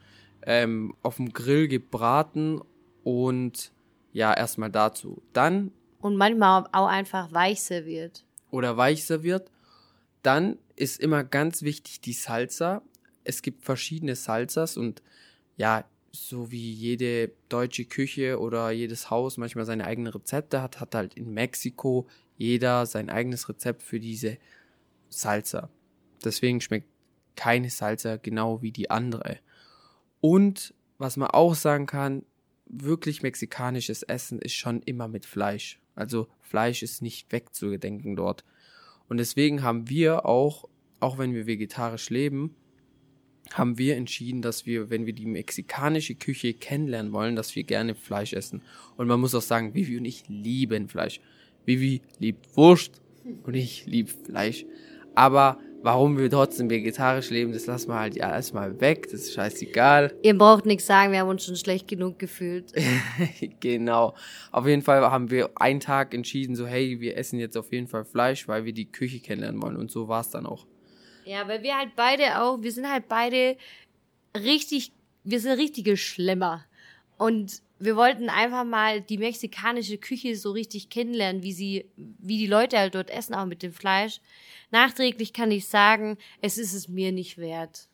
ähm, 0.46 0.94
auf 1.02 1.16
dem 1.16 1.32
Grill 1.32 1.66
gebraten 1.66 2.60
und 3.02 3.72
ja, 4.12 4.32
erstmal 4.32 4.70
dazu. 4.70 5.22
Dann. 5.32 5.72
Und 6.00 6.16
manchmal 6.16 6.66
auch 6.70 6.86
einfach 6.86 7.32
weich 7.32 7.62
serviert. 7.62 8.24
Oder 8.52 8.76
weich 8.76 9.04
serviert. 9.04 9.50
Dann 10.24 10.58
ist 10.74 11.00
immer 11.00 11.22
ganz 11.22 11.62
wichtig 11.62 12.00
die 12.00 12.14
Salsa. 12.14 12.82
Es 13.24 13.42
gibt 13.42 13.62
verschiedene 13.62 14.16
Salsas 14.16 14.76
und 14.78 15.02
ja, 15.56 15.84
so 16.12 16.50
wie 16.50 16.72
jede 16.72 17.32
deutsche 17.48 17.84
Küche 17.84 18.40
oder 18.40 18.70
jedes 18.70 19.10
Haus 19.10 19.36
manchmal 19.36 19.66
seine 19.66 19.84
eigenen 19.84 20.12
Rezepte 20.12 20.62
hat, 20.62 20.80
hat 20.80 20.94
halt 20.94 21.14
in 21.14 21.34
Mexiko 21.34 22.08
jeder 22.38 22.86
sein 22.86 23.10
eigenes 23.10 23.48
Rezept 23.50 23.82
für 23.82 24.00
diese 24.00 24.38
Salsa. 25.10 25.68
Deswegen 26.24 26.62
schmeckt 26.62 26.88
keine 27.36 27.68
Salsa 27.68 28.16
genau 28.16 28.62
wie 28.62 28.72
die 28.72 28.90
andere. 28.90 29.38
Und 30.20 30.72
was 30.96 31.18
man 31.18 31.28
auch 31.28 31.54
sagen 31.54 31.84
kann, 31.84 32.24
wirklich 32.64 33.22
mexikanisches 33.22 34.02
Essen 34.04 34.38
ist 34.38 34.54
schon 34.54 34.80
immer 34.82 35.06
mit 35.06 35.26
Fleisch. 35.26 35.80
Also 35.94 36.28
Fleisch 36.40 36.82
ist 36.82 37.02
nicht 37.02 37.30
wegzugedenken 37.30 38.16
dort. 38.16 38.42
Und 39.14 39.18
deswegen 39.18 39.62
haben 39.62 39.88
wir 39.88 40.26
auch, 40.26 40.68
auch 40.98 41.18
wenn 41.18 41.34
wir 41.34 41.46
vegetarisch 41.46 42.10
leben, 42.10 42.56
haben 43.52 43.78
wir 43.78 43.94
entschieden, 43.94 44.42
dass 44.42 44.66
wir, 44.66 44.90
wenn 44.90 45.06
wir 45.06 45.12
die 45.12 45.24
mexikanische 45.24 46.16
Küche 46.16 46.52
kennenlernen 46.52 47.12
wollen, 47.12 47.36
dass 47.36 47.54
wir 47.54 47.62
gerne 47.62 47.94
Fleisch 47.94 48.32
essen. 48.32 48.60
Und 48.96 49.06
man 49.06 49.20
muss 49.20 49.32
auch 49.36 49.40
sagen, 49.40 49.72
Vivi 49.72 49.96
und 49.98 50.04
ich 50.04 50.24
lieben 50.26 50.88
Fleisch. 50.88 51.20
Vivi 51.64 52.02
liebt 52.18 52.56
Wurst 52.56 53.00
und 53.44 53.54
ich 53.54 53.86
liebe 53.86 54.10
Fleisch. 54.10 54.66
Aber 55.14 55.58
warum 55.82 56.16
wir 56.16 56.30
trotzdem 56.30 56.70
vegetarisch 56.70 57.30
leben, 57.30 57.52
das 57.52 57.66
lassen 57.66 57.90
wir 57.90 57.98
halt 57.98 58.16
ja 58.16 58.30
erstmal 58.30 58.80
weg, 58.80 59.04
das 59.04 59.22
ist 59.22 59.34
scheißegal. 59.34 60.14
Ihr 60.22 60.36
braucht 60.36 60.64
nichts 60.64 60.86
sagen, 60.86 61.12
wir 61.12 61.20
haben 61.20 61.28
uns 61.28 61.44
schon 61.44 61.56
schlecht 61.56 61.88
genug 61.88 62.18
gefühlt. 62.18 62.72
genau. 63.60 64.14
Auf 64.50 64.66
jeden 64.66 64.82
Fall 64.82 65.02
haben 65.02 65.30
wir 65.30 65.50
einen 65.56 65.80
Tag 65.80 66.14
entschieden, 66.14 66.56
so 66.56 66.66
hey, 66.66 67.00
wir 67.00 67.16
essen 67.16 67.38
jetzt 67.38 67.56
auf 67.56 67.70
jeden 67.70 67.86
Fall 67.86 68.04
Fleisch, 68.04 68.48
weil 68.48 68.64
wir 68.64 68.72
die 68.72 68.90
Küche 68.90 69.20
kennenlernen 69.20 69.62
wollen 69.62 69.76
und 69.76 69.90
so 69.90 70.08
war 70.08 70.22
es 70.22 70.30
dann 70.30 70.46
auch. 70.46 70.66
Ja, 71.26 71.46
weil 71.48 71.62
wir 71.62 71.76
halt 71.76 71.90
beide 71.96 72.40
auch, 72.40 72.62
wir 72.62 72.72
sind 72.72 72.90
halt 72.90 73.08
beide 73.08 73.56
richtig, 74.36 74.92
wir 75.22 75.40
sind 75.40 75.58
richtige 75.58 75.96
Schlemmer. 75.96 76.64
Und 77.16 77.62
wir 77.78 77.96
wollten 77.96 78.28
einfach 78.28 78.64
mal 78.64 79.00
die 79.00 79.18
mexikanische 79.18 79.98
Küche 79.98 80.36
so 80.36 80.52
richtig 80.52 80.88
kennenlernen, 80.90 81.42
wie 81.42 81.52
sie, 81.52 81.90
wie 81.96 82.38
die 82.38 82.46
Leute 82.46 82.78
halt 82.78 82.94
dort 82.94 83.10
essen, 83.10 83.34
auch 83.34 83.46
mit 83.46 83.62
dem 83.62 83.72
Fleisch. 83.72 84.20
Nachträglich 84.70 85.32
kann 85.32 85.50
ich 85.50 85.68
sagen, 85.68 86.16
es 86.40 86.58
ist 86.58 86.74
es 86.74 86.88
mir 86.88 87.12
nicht 87.12 87.38
wert. 87.38 87.88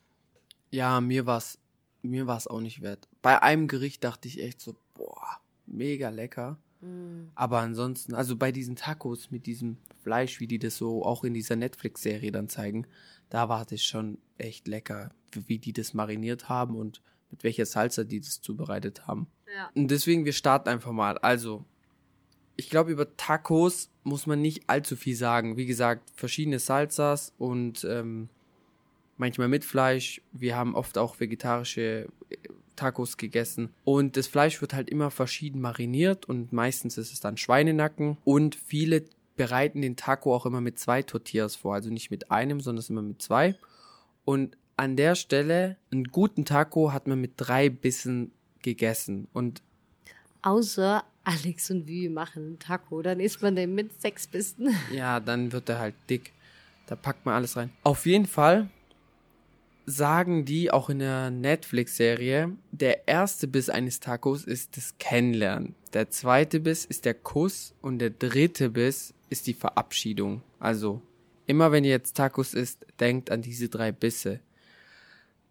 Ja, 0.70 1.00
mir 1.00 1.26
war's, 1.26 1.58
mir 2.02 2.26
war's 2.26 2.46
auch 2.46 2.60
nicht 2.60 2.82
wert. 2.82 3.08
Bei 3.22 3.42
einem 3.42 3.68
Gericht 3.68 4.04
dachte 4.04 4.28
ich 4.28 4.42
echt 4.42 4.60
so, 4.60 4.76
boah, 4.94 5.40
mega 5.66 6.08
lecker. 6.10 6.58
Mm. 6.80 7.28
Aber 7.34 7.58
ansonsten, 7.58 8.14
also 8.14 8.36
bei 8.36 8.52
diesen 8.52 8.76
Tacos 8.76 9.30
mit 9.30 9.46
diesem 9.46 9.76
Fleisch, 10.02 10.40
wie 10.40 10.46
die 10.46 10.58
das 10.58 10.76
so 10.76 11.04
auch 11.04 11.24
in 11.24 11.34
dieser 11.34 11.56
Netflix-Serie 11.56 12.32
dann 12.32 12.48
zeigen, 12.48 12.86
da 13.28 13.48
war 13.48 13.64
das 13.64 13.82
schon 13.82 14.18
echt 14.38 14.68
lecker, 14.68 15.10
wie 15.32 15.58
die 15.58 15.72
das 15.72 15.94
mariniert 15.94 16.48
haben 16.48 16.76
und 16.76 17.02
mit 17.30 17.44
welcher 17.44 17.66
Salsa 17.66 18.04
die 18.04 18.20
das 18.20 18.40
zubereitet 18.40 19.06
haben. 19.06 19.26
Ja. 19.54 19.70
Und 19.74 19.90
deswegen, 19.90 20.24
wir 20.24 20.32
starten 20.32 20.68
einfach 20.68 20.92
mal. 20.92 21.18
Also, 21.18 21.64
ich 22.56 22.70
glaube, 22.70 22.90
über 22.90 23.16
Tacos 23.16 23.90
muss 24.02 24.26
man 24.26 24.40
nicht 24.40 24.68
allzu 24.68 24.96
viel 24.96 25.16
sagen. 25.16 25.56
Wie 25.56 25.66
gesagt, 25.66 26.10
verschiedene 26.14 26.58
Salsas 26.58 27.32
und 27.38 27.84
ähm, 27.84 28.28
manchmal 29.16 29.48
mit 29.48 29.64
Fleisch. 29.64 30.20
Wir 30.32 30.56
haben 30.56 30.74
oft 30.74 30.98
auch 30.98 31.20
vegetarische 31.20 32.08
äh, 32.28 32.36
Tacos 32.76 33.16
gegessen. 33.16 33.70
Und 33.84 34.16
das 34.16 34.26
Fleisch 34.26 34.60
wird 34.60 34.74
halt 34.74 34.90
immer 34.90 35.10
verschieden 35.10 35.60
mariniert 35.60 36.26
und 36.26 36.52
meistens 36.52 36.98
ist 36.98 37.12
es 37.12 37.20
dann 37.20 37.36
Schweinenacken. 37.36 38.16
Und 38.24 38.56
viele 38.56 39.04
bereiten 39.36 39.82
den 39.82 39.96
Taco 39.96 40.34
auch 40.34 40.46
immer 40.46 40.60
mit 40.60 40.78
zwei 40.78 41.02
Tortillas 41.02 41.56
vor. 41.56 41.74
Also 41.74 41.90
nicht 41.90 42.10
mit 42.10 42.30
einem, 42.30 42.60
sondern 42.60 42.84
immer 42.88 43.02
mit 43.02 43.22
zwei. 43.22 43.54
Und 44.24 44.56
an 44.80 44.96
der 44.96 45.14
Stelle, 45.14 45.76
einen 45.92 46.04
guten 46.04 46.46
Taco 46.46 46.92
hat 46.92 47.06
man 47.06 47.20
mit 47.20 47.32
drei 47.36 47.68
Bissen 47.68 48.32
gegessen. 48.62 49.28
Und 49.34 49.62
Außer 50.40 51.04
Alex 51.22 51.70
und 51.70 51.86
Wie 51.86 52.08
machen 52.08 52.44
einen 52.44 52.58
Taco, 52.58 53.02
dann 53.02 53.20
isst 53.20 53.42
man 53.42 53.56
den 53.56 53.74
mit 53.74 54.00
sechs 54.00 54.26
Bissen. 54.26 54.74
Ja, 54.90 55.20
dann 55.20 55.52
wird 55.52 55.68
er 55.68 55.80
halt 55.80 55.94
dick. 56.08 56.32
Da 56.86 56.96
packt 56.96 57.26
man 57.26 57.34
alles 57.34 57.58
rein. 57.58 57.70
Auf 57.82 58.06
jeden 58.06 58.24
Fall 58.24 58.70
sagen 59.84 60.46
die 60.46 60.70
auch 60.70 60.88
in 60.88 61.00
der 61.00 61.30
Netflix-Serie, 61.30 62.56
der 62.70 63.06
erste 63.06 63.48
Biss 63.48 63.68
eines 63.68 64.00
Tacos 64.00 64.44
ist 64.44 64.78
das 64.78 64.96
Kennenlernen. 64.98 65.74
Der 65.92 66.08
zweite 66.08 66.58
Biss 66.58 66.86
ist 66.86 67.04
der 67.04 67.14
Kuss 67.14 67.74
und 67.82 67.98
der 67.98 68.10
dritte 68.10 68.70
Biss 68.70 69.12
ist 69.28 69.46
die 69.46 69.54
Verabschiedung. 69.54 70.42
Also, 70.58 71.02
immer 71.46 71.70
wenn 71.70 71.84
ihr 71.84 71.90
jetzt 71.90 72.16
Tacos 72.16 72.54
isst, 72.54 72.86
denkt 72.98 73.30
an 73.30 73.42
diese 73.42 73.68
drei 73.68 73.92
Bisse. 73.92 74.40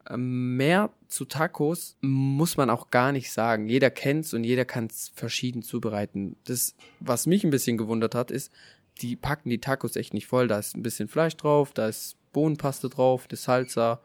Ähm, 0.09 0.57
mehr 0.57 0.91
zu 1.07 1.25
Tacos 1.25 1.97
muss 2.01 2.57
man 2.57 2.69
auch 2.69 2.89
gar 2.89 3.11
nicht 3.11 3.31
sagen. 3.31 3.67
Jeder 3.67 3.89
kennt's 3.89 4.33
und 4.33 4.43
jeder 4.43 4.65
kann's 4.65 5.11
verschieden 5.13 5.61
zubereiten. 5.61 6.35
Das, 6.45 6.75
was 6.99 7.27
mich 7.27 7.43
ein 7.43 7.51
bisschen 7.51 7.77
gewundert 7.77 8.15
hat, 8.15 8.31
ist, 8.31 8.51
die 9.01 9.15
packen 9.15 9.49
die 9.49 9.61
Tacos 9.61 9.95
echt 9.95 10.13
nicht 10.13 10.27
voll. 10.27 10.47
Da 10.47 10.59
ist 10.59 10.75
ein 10.75 10.83
bisschen 10.83 11.07
Fleisch 11.07 11.37
drauf, 11.37 11.71
da 11.73 11.87
ist 11.87 12.17
Bohnenpaste 12.33 12.89
drauf, 12.89 13.27
das 13.27 13.43
Salsa 13.43 14.01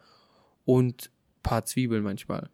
und 0.63 1.11
paar 1.43 1.65
Zwiebeln 1.65 2.03
manchmal. 2.03 2.49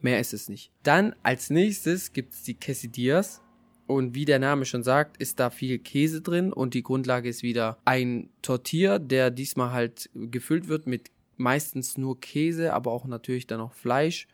Mehr 0.00 0.20
ist 0.20 0.34
es 0.34 0.48
nicht. 0.48 0.72
Dann 0.82 1.14
als 1.22 1.50
nächstes 1.50 2.12
gibt's 2.12 2.42
die 2.42 2.54
Quesadillas. 2.54 3.42
Und 3.86 4.16
wie 4.16 4.24
der 4.24 4.40
Name 4.40 4.64
schon 4.64 4.82
sagt, 4.82 5.16
ist 5.18 5.38
da 5.38 5.48
viel 5.48 5.78
Käse 5.78 6.20
drin 6.20 6.52
und 6.52 6.74
die 6.74 6.82
Grundlage 6.82 7.28
ist 7.28 7.44
wieder 7.44 7.78
ein 7.84 8.30
Tortilla, 8.42 8.98
der 8.98 9.30
diesmal 9.30 9.70
halt 9.70 10.10
gefüllt 10.12 10.66
wird 10.66 10.88
mit 10.88 11.12
meistens 11.36 11.98
nur 11.98 12.20
Käse, 12.20 12.72
aber 12.72 12.92
auch 12.92 13.06
natürlich 13.06 13.46
dann 13.46 13.60
auch 13.60 13.72
Fleisch. 13.72 14.28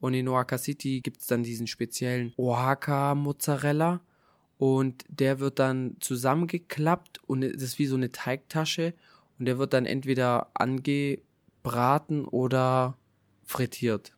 Und 0.00 0.14
in 0.14 0.28
Oaxaca 0.28 0.58
City 0.58 1.00
gibt's 1.00 1.26
dann 1.26 1.42
diesen 1.42 1.66
speziellen 1.66 2.32
Oaxaca 2.36 3.14
Mozzarella 3.14 4.00
und 4.58 5.04
der 5.08 5.40
wird 5.40 5.58
dann 5.58 5.96
zusammengeklappt 6.00 7.20
und 7.28 7.40
das 7.40 7.62
ist 7.62 7.78
wie 7.78 7.86
so 7.86 7.96
eine 7.96 8.12
Teigtasche 8.12 8.94
und 9.38 9.46
der 9.46 9.58
wird 9.58 9.72
dann 9.72 9.86
entweder 9.86 10.50
angebraten 10.54 12.24
oder 12.24 12.96
frittiert. 13.44 14.12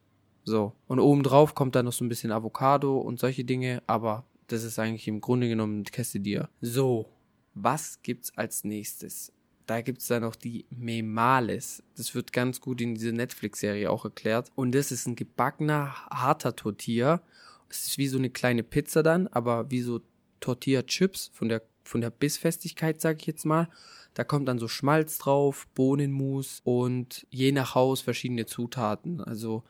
So. 0.44 0.72
Und 0.86 1.00
obendrauf 1.00 1.54
kommt 1.54 1.74
dann 1.74 1.86
noch 1.86 1.92
so 1.92 2.04
ein 2.04 2.08
bisschen 2.08 2.32
Avocado 2.32 2.98
und 2.98 3.18
solche 3.18 3.44
Dinge, 3.44 3.82
aber 3.86 4.24
das 4.46 4.62
ist 4.62 4.78
eigentlich 4.78 5.08
im 5.08 5.20
Grunde 5.20 5.48
genommen 5.48 5.84
Quesadilla. 5.84 6.48
So. 6.60 7.08
Was 7.54 8.02
gibt's 8.02 8.36
als 8.36 8.64
nächstes? 8.64 9.32
Da 9.66 9.80
gibt's 9.80 10.08
dann 10.08 10.22
noch 10.22 10.36
die 10.36 10.66
Memales. 10.70 11.82
Das 11.96 12.14
wird 12.14 12.32
ganz 12.32 12.60
gut 12.60 12.80
in 12.80 12.94
dieser 12.94 13.12
Netflix-Serie 13.12 13.90
auch 13.90 14.04
erklärt. 14.04 14.52
Und 14.54 14.74
das 14.74 14.92
ist 14.92 15.06
ein 15.06 15.16
gebackener, 15.16 15.94
harter 16.10 16.54
Tortilla. 16.54 17.22
Es 17.70 17.86
ist 17.86 17.98
wie 17.98 18.08
so 18.08 18.18
eine 18.18 18.30
kleine 18.30 18.62
Pizza 18.62 19.02
dann, 19.02 19.26
aber 19.28 19.70
wie 19.70 19.80
so 19.80 20.00
Tortilla-Chips 20.40 21.30
von 21.32 21.48
der, 21.48 21.62
von 21.82 22.02
der 22.02 22.10
Bissfestigkeit, 22.10 23.00
sag 23.00 23.20
ich 23.20 23.26
jetzt 23.26 23.46
mal. 23.46 23.68
Da 24.12 24.22
kommt 24.22 24.48
dann 24.48 24.58
so 24.58 24.68
Schmalz 24.68 25.18
drauf, 25.18 25.66
Bohnenmus 25.74 26.60
und 26.62 27.26
je 27.30 27.50
nach 27.50 27.74
Haus 27.74 28.00
verschiedene 28.00 28.46
Zutaten. 28.46 29.20
Also 29.20 29.64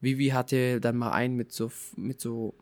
Vivi 0.00 0.28
hatte 0.28 0.80
dann 0.80 0.96
mal 0.96 1.12
einen 1.12 1.36
mit 1.36 1.52
so, 1.52 1.72
mit 1.96 2.20
so 2.20 2.54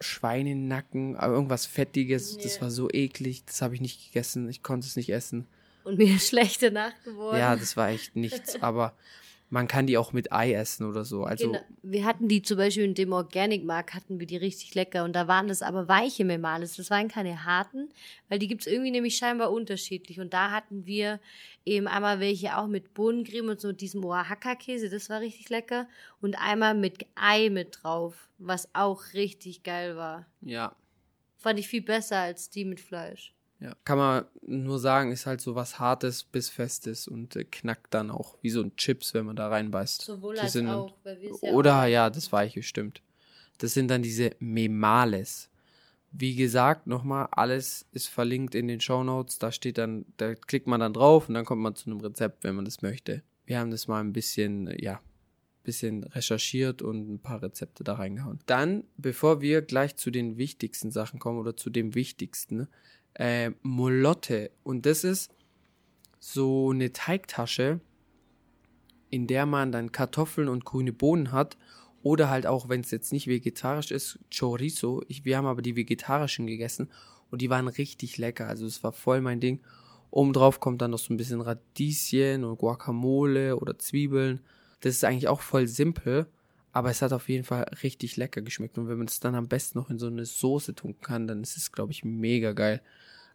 Schweinenacken, 0.00 1.16
aber 1.16 1.34
irgendwas 1.34 1.66
Fettiges. 1.66 2.34
Yeah. 2.34 2.42
Das 2.44 2.60
war 2.62 2.70
so 2.70 2.88
eklig. 2.90 3.44
Das 3.44 3.62
habe 3.62 3.74
ich 3.74 3.80
nicht 3.80 4.06
gegessen. 4.06 4.48
Ich 4.48 4.62
konnte 4.62 4.86
es 4.86 4.96
nicht 4.96 5.10
essen. 5.10 5.46
Und 5.88 5.98
mir 5.98 6.18
schlechte 6.18 6.70
Nacht 6.70 7.02
geworden. 7.04 7.38
Ja, 7.38 7.56
das 7.56 7.76
war 7.76 7.88
echt 7.88 8.14
nichts. 8.14 8.56
aber 8.62 8.94
man 9.50 9.66
kann 9.66 9.86
die 9.86 9.96
auch 9.96 10.12
mit 10.12 10.32
Ei 10.32 10.52
essen 10.52 10.86
oder 10.86 11.04
so. 11.04 11.24
Also 11.24 11.52
genau. 11.52 11.64
Wir 11.82 12.04
hatten 12.04 12.28
die 12.28 12.42
zum 12.42 12.58
Beispiel 12.58 12.84
in 12.84 12.94
dem 12.94 13.12
Organic 13.12 13.64
Markt, 13.64 13.94
hatten 13.94 14.20
wir 14.20 14.26
die 14.26 14.36
richtig 14.36 14.74
lecker 14.74 15.04
und 15.04 15.14
da 15.14 15.26
waren 15.26 15.48
das 15.48 15.62
aber 15.62 15.88
weiche 15.88 16.24
Memales, 16.24 16.76
das 16.76 16.90
waren 16.90 17.08
keine 17.08 17.44
harten, 17.44 17.88
weil 18.28 18.38
die 18.38 18.48
gibt 18.48 18.62
es 18.62 18.66
irgendwie 18.66 18.90
nämlich 18.90 19.16
scheinbar 19.16 19.50
unterschiedlich 19.50 20.20
und 20.20 20.34
da 20.34 20.50
hatten 20.50 20.84
wir 20.84 21.18
eben 21.64 21.88
einmal 21.88 22.20
welche 22.20 22.58
auch 22.58 22.66
mit 22.66 22.92
Bohnencreme 22.92 23.48
und 23.48 23.60
so 23.60 23.72
diesem 23.72 24.04
Oaxaca-Käse, 24.04 24.90
das 24.90 25.08
war 25.08 25.20
richtig 25.20 25.48
lecker 25.48 25.88
und 26.20 26.38
einmal 26.38 26.74
mit 26.74 27.06
Ei 27.14 27.48
mit 27.48 27.78
drauf, 27.82 28.28
was 28.36 28.68
auch 28.74 29.14
richtig 29.14 29.62
geil 29.62 29.96
war. 29.96 30.26
Ja. 30.42 30.74
Fand 31.38 31.58
ich 31.58 31.68
viel 31.68 31.82
besser 31.82 32.18
als 32.18 32.50
die 32.50 32.64
mit 32.64 32.80
Fleisch. 32.80 33.32
Ja, 33.60 33.74
kann 33.84 33.98
man 33.98 34.24
nur 34.42 34.78
sagen, 34.78 35.10
ist 35.10 35.26
halt 35.26 35.40
so 35.40 35.56
was 35.56 35.80
Hartes 35.80 36.22
bis 36.22 36.48
Festes 36.48 37.08
und 37.08 37.34
äh, 37.34 37.44
knackt 37.44 37.92
dann 37.92 38.10
auch 38.10 38.38
wie 38.40 38.50
so 38.50 38.62
ein 38.62 38.76
Chips, 38.76 39.14
wenn 39.14 39.26
man 39.26 39.34
da 39.34 39.48
reinbeißt. 39.48 40.02
Sowohl 40.02 40.38
als 40.38 40.52
sind, 40.52 40.68
auch, 40.68 40.94
weil 41.02 41.20
wir 41.20 41.30
ja 41.42 41.52
Oder 41.52 41.82
auch. 41.82 41.86
ja, 41.86 42.10
das 42.10 42.30
Weiche, 42.30 42.62
stimmt. 42.62 43.02
Das 43.58 43.74
sind 43.74 43.88
dann 43.88 44.02
diese 44.02 44.30
Memales. 44.38 45.50
Wie 46.12 46.36
gesagt, 46.36 46.86
nochmal, 46.86 47.26
alles 47.32 47.84
ist 47.92 48.08
verlinkt 48.08 48.54
in 48.54 48.68
den 48.68 48.80
Show 48.80 49.02
Notes. 49.02 49.38
Da 49.38 49.50
steht 49.50 49.76
dann, 49.76 50.06
da 50.16 50.34
klickt 50.34 50.68
man 50.68 50.80
dann 50.80 50.92
drauf 50.92 51.28
und 51.28 51.34
dann 51.34 51.44
kommt 51.44 51.60
man 51.60 51.74
zu 51.74 51.90
einem 51.90 52.00
Rezept, 52.00 52.44
wenn 52.44 52.54
man 52.54 52.64
das 52.64 52.80
möchte. 52.82 53.22
Wir 53.44 53.58
haben 53.58 53.72
das 53.72 53.88
mal 53.88 54.00
ein 54.00 54.12
bisschen, 54.12 54.72
ja, 54.78 55.00
bisschen 55.64 56.04
recherchiert 56.04 56.80
und 56.80 57.12
ein 57.12 57.18
paar 57.18 57.42
Rezepte 57.42 57.84
da 57.84 57.94
reingehauen. 57.94 58.38
Dann, 58.46 58.84
bevor 58.96 59.42
wir 59.42 59.60
gleich 59.60 59.96
zu 59.96 60.10
den 60.10 60.38
wichtigsten 60.38 60.90
Sachen 60.90 61.18
kommen 61.18 61.38
oder 61.38 61.56
zu 61.56 61.68
dem 61.68 61.94
wichtigsten, 61.94 62.68
äh, 63.14 63.50
Molotte. 63.62 64.50
Und 64.62 64.86
das 64.86 65.04
ist 65.04 65.30
so 66.18 66.70
eine 66.70 66.92
Teigtasche, 66.92 67.80
in 69.10 69.26
der 69.26 69.46
man 69.46 69.72
dann 69.72 69.92
Kartoffeln 69.92 70.48
und 70.48 70.64
grüne 70.64 70.92
Bohnen 70.92 71.32
hat. 71.32 71.56
Oder 72.02 72.30
halt 72.30 72.46
auch, 72.46 72.68
wenn 72.68 72.80
es 72.80 72.90
jetzt 72.90 73.12
nicht 73.12 73.26
vegetarisch 73.26 73.90
ist, 73.90 74.18
Chorizo. 74.36 75.02
Ich, 75.08 75.24
wir 75.24 75.36
haben 75.36 75.46
aber 75.46 75.62
die 75.62 75.76
vegetarischen 75.76 76.46
gegessen 76.46 76.88
und 77.30 77.42
die 77.42 77.50
waren 77.50 77.68
richtig 77.68 78.18
lecker. 78.18 78.46
Also 78.46 78.66
es 78.66 78.82
war 78.84 78.92
voll 78.92 79.20
mein 79.20 79.40
Ding. 79.40 79.60
Obendrauf 80.10 80.60
kommt 80.60 80.80
dann 80.80 80.92
noch 80.92 80.98
so 80.98 81.12
ein 81.12 81.16
bisschen 81.16 81.40
Radieschen 81.40 82.44
und 82.44 82.58
Guacamole 82.58 83.56
oder 83.56 83.78
Zwiebeln. 83.78 84.40
Das 84.80 84.94
ist 84.94 85.04
eigentlich 85.04 85.28
auch 85.28 85.40
voll 85.40 85.66
simpel, 85.66 86.26
aber 86.78 86.90
es 86.90 87.02
hat 87.02 87.12
auf 87.12 87.28
jeden 87.28 87.42
Fall 87.42 87.64
richtig 87.82 88.16
lecker 88.16 88.40
geschmeckt. 88.40 88.78
Und 88.78 88.88
wenn 88.88 88.98
man 88.98 89.08
es 89.08 89.18
dann 89.18 89.34
am 89.34 89.48
besten 89.48 89.78
noch 89.78 89.90
in 89.90 89.98
so 89.98 90.06
eine 90.06 90.24
Soße 90.24 90.76
tunken 90.76 91.02
kann, 91.02 91.26
dann 91.26 91.42
ist 91.42 91.56
es, 91.56 91.72
glaube 91.72 91.90
ich, 91.90 92.04
mega 92.04 92.52
geil. 92.52 92.80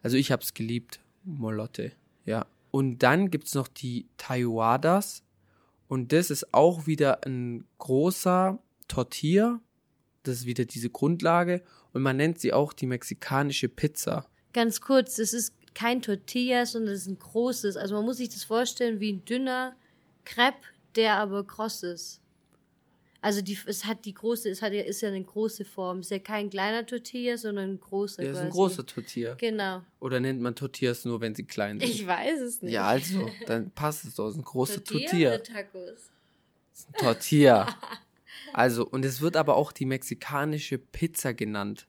Also 0.02 0.16
ich 0.16 0.32
habe 0.32 0.42
es 0.42 0.54
geliebt, 0.54 1.02
Molotte, 1.26 1.92
ja. 2.24 2.46
Und 2.72 3.00
dann 3.00 3.30
gibt's 3.32 3.54
noch 3.54 3.67
die 3.67 4.08
Taiwadas. 4.15 5.24
Und 5.89 6.13
das 6.13 6.32
ist 6.32 6.54
auch 6.54 6.88
wieder 6.88 7.26
ein 7.26 7.65
großer 7.80 8.60
Tortilla. 8.88 9.60
Das 10.24 10.38
ist 10.38 10.46
wieder 10.46 10.63
diese 10.63 10.89
Grundlage. 10.89 11.63
Und 11.91 12.02
man 12.02 12.15
nennt 12.15 12.39
sie 12.39 12.54
auch 12.54 12.72
die 12.72 12.88
mexikanische 12.88 13.67
Pizza. 13.67 14.26
Ganz 14.54 14.80
kurz, 14.80 15.17
das 15.17 15.34
ist 15.34 15.54
kein 15.74 16.02
Tortilla, 16.02 16.65
sondern 16.65 16.94
das 16.94 17.02
ist 17.02 17.08
ein 17.10 17.20
großes. 17.20 17.76
Also 17.76 17.96
man 17.96 18.06
muss 18.06 18.17
sich 18.17 18.30
das 18.30 18.46
vorstellen 18.46 19.02
wie 19.02 19.12
ein 19.12 19.26
dünner 19.26 19.76
Crepe, 20.24 20.63
der 20.96 21.17
aber 21.17 21.46
kross 21.46 21.84
ist. 21.84 22.23
Also 23.24 23.42
die, 23.42 23.58
es 23.68 23.86
hat 23.86 24.04
die 24.04 24.14
große, 24.14 24.50
es 24.50 24.62
hat 24.62 24.74
ja, 24.74 24.82
ist 24.82 25.02
ja 25.02 25.08
eine 25.08 25.24
große 25.24 25.64
Form. 25.64 26.00
Es 26.00 26.08
ist 26.08 26.12
ja 26.12 26.20
kein 26.20 26.50
kleiner 26.50 26.86
Tortilla, 26.86 27.38
sondern 27.38 27.72
ein 27.72 27.80
großer. 27.80 28.22
Ja, 28.22 28.32
ist 28.32 28.38
ein 28.38 28.50
großer 28.50 28.86
Tortilla. 28.86 29.36
Genau. 29.36 29.82
Oder 30.02 30.20
nennt 30.20 30.42
man 30.42 30.56
Tortillas 30.56 31.06
nur, 31.06 31.22
wenn 31.22 31.34
sie 31.34 31.46
klein 31.46 31.80
sind? 31.80 31.90
Ich 31.90 32.06
weiß 32.06 32.42
es 32.42 32.62
nicht. 32.62 32.74
Ja, 32.74 32.86
also, 32.86 33.30
dann 33.48 33.72
passt 33.72 34.04
es 34.04 34.16
doch. 34.16 34.28
Es 34.28 34.34
ist 34.34 34.42
ein 34.42 34.44
großer 34.44 34.84
Tortilla. 34.84 35.08
Tortilla. 35.10 35.30
Oder 35.36 35.44
Tacos? 35.44 36.12
ist 36.74 36.90
ein 36.90 36.94
Tortilla. 36.96 37.76
also, 38.54 38.86
und 38.86 39.06
es 39.06 39.22
wird 39.22 39.38
aber 39.38 39.56
auch 39.56 39.72
die 39.72 39.86
mexikanische 39.86 40.78
Pizza 40.78 41.34
genannt. 41.34 41.88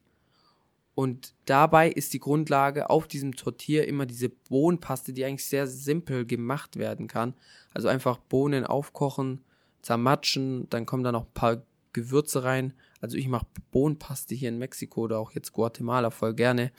Und 0.95 1.35
dabei 1.47 1.91
ist 1.91 2.13
die 2.13 2.21
Grundlage 2.21 2.91
auf 2.91 3.09
diesem 3.09 3.35
Tortilla 3.35 3.83
immer 3.83 4.07
diese 4.07 4.29
Bohnenpaste, 4.29 5.13
die 5.13 5.25
eigentlich 5.25 5.47
sehr 5.47 5.67
simpel 5.67 6.25
gemacht 6.25 6.77
werden 6.77 7.09
kann. 7.09 7.35
Also 7.73 7.89
einfach 7.89 8.19
Bohnen 8.19 8.65
aufkochen, 8.65 9.43
zermatschen, 9.85 10.69
dann 10.71 10.87
kommen 10.87 11.05
da 11.05 11.13
noch 11.13 11.27
ein 11.27 11.35
paar 11.35 11.63
Gewürze 11.93 12.43
rein. 12.43 12.73
Also 13.01 13.17
ich 13.17 13.29
mache 13.29 13.47
Bohnenpaste 13.71 14.35
hier 14.35 14.49
in 14.49 14.59
Mexiko 14.59 15.03
oder 15.03 15.19
auch 15.19 15.33
jetzt 15.33 15.53
Guatemala 15.53 16.11
voll 16.11 16.35
gerne. 16.35 16.73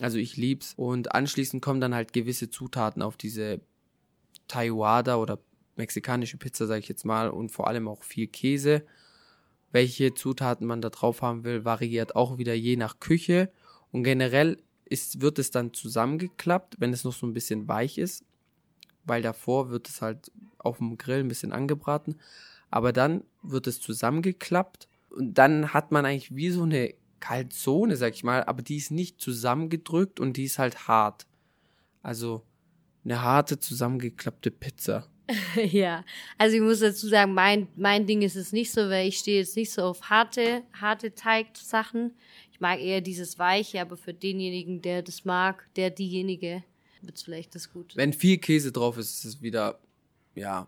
Also 0.00 0.18
ich 0.18 0.36
lieb's. 0.36 0.74
Und 0.76 1.14
anschließend 1.14 1.62
kommen 1.62 1.80
dann 1.80 1.94
halt 1.94 2.12
gewisse 2.12 2.48
Zutaten 2.48 3.02
auf 3.02 3.16
diese 3.16 3.60
Taiwada 4.48 5.16
oder 5.16 5.40
mexikanische 5.76 6.38
Pizza, 6.38 6.66
sage 6.66 6.80
ich 6.80 6.88
jetzt 6.88 7.04
mal, 7.04 7.28
und 7.28 7.50
vor 7.50 7.66
allem 7.66 7.88
auch 7.88 8.02
viel 8.02 8.28
Käse. 8.28 8.86
Welche 9.72 10.14
Zutaten 10.14 10.66
man 10.66 10.80
da 10.80 10.90
drauf 10.90 11.22
haben 11.22 11.44
will, 11.44 11.64
variiert 11.64 12.16
auch 12.16 12.38
wieder 12.38 12.54
je 12.54 12.76
nach 12.76 13.00
Küche. 13.00 13.50
Und 13.90 14.04
generell 14.04 14.62
ist, 14.84 15.20
wird 15.20 15.38
es 15.38 15.50
dann 15.50 15.74
zusammengeklappt, 15.74 16.76
wenn 16.78 16.92
es 16.92 17.04
noch 17.04 17.12
so 17.12 17.26
ein 17.26 17.34
bisschen 17.34 17.66
weich 17.66 17.98
ist, 17.98 18.24
weil 19.06 19.22
davor 19.22 19.70
wird 19.70 19.88
es 19.88 20.02
halt 20.02 20.30
auf 20.58 20.78
dem 20.78 20.98
Grill 20.98 21.20
ein 21.20 21.28
bisschen 21.28 21.52
angebraten. 21.52 22.16
Aber 22.70 22.92
dann 22.92 23.24
wird 23.42 23.66
es 23.66 23.80
zusammengeklappt 23.80 24.88
und 25.10 25.34
dann 25.34 25.72
hat 25.72 25.92
man 25.92 26.04
eigentlich 26.04 26.34
wie 26.34 26.50
so 26.50 26.64
eine 26.64 26.94
Calzone, 27.20 27.96
sag 27.96 28.14
ich 28.14 28.24
mal, 28.24 28.44
aber 28.44 28.62
die 28.62 28.76
ist 28.76 28.90
nicht 28.90 29.20
zusammengedrückt 29.20 30.20
und 30.20 30.36
die 30.36 30.44
ist 30.44 30.58
halt 30.58 30.88
hart. 30.88 31.26
Also 32.02 32.42
eine 33.04 33.22
harte, 33.22 33.58
zusammengeklappte 33.58 34.50
Pizza. 34.50 35.08
ja, 35.72 36.04
also 36.38 36.56
ich 36.56 36.62
muss 36.62 36.80
dazu 36.80 37.08
sagen, 37.08 37.34
mein, 37.34 37.68
mein 37.76 38.06
Ding 38.06 38.22
ist 38.22 38.36
es 38.36 38.52
nicht 38.52 38.70
so, 38.70 38.82
weil 38.90 39.08
ich 39.08 39.18
stehe 39.18 39.38
jetzt 39.38 39.56
nicht 39.56 39.72
so 39.72 39.82
auf 39.82 40.02
harte, 40.08 40.62
harte 40.72 41.14
Teigsachen. 41.14 42.14
Ich 42.52 42.60
mag 42.60 42.80
eher 42.80 43.00
dieses 43.00 43.38
Weiche, 43.38 43.80
aber 43.80 43.96
für 43.96 44.14
denjenigen, 44.14 44.82
der 44.82 45.02
das 45.02 45.24
mag, 45.24 45.68
der 45.74 45.90
diejenige, 45.90 46.62
wird 47.06 47.16
es 47.16 47.22
vielleicht 47.22 47.54
das 47.54 47.72
gut. 47.72 47.96
Wenn 47.96 48.12
viel 48.12 48.38
Käse 48.38 48.72
drauf 48.72 48.98
ist, 48.98 49.18
ist 49.18 49.24
es 49.24 49.42
wieder 49.42 49.78
ja, 50.34 50.66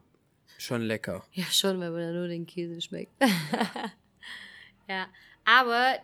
schon 0.58 0.82
lecker. 0.82 1.24
Ja, 1.32 1.44
schon, 1.44 1.80
wenn 1.80 1.92
man 1.92 2.00
da 2.00 2.12
nur 2.12 2.28
den 2.28 2.46
Käse 2.46 2.80
schmeckt. 2.80 3.12
ja, 4.88 5.06
aber 5.44 5.98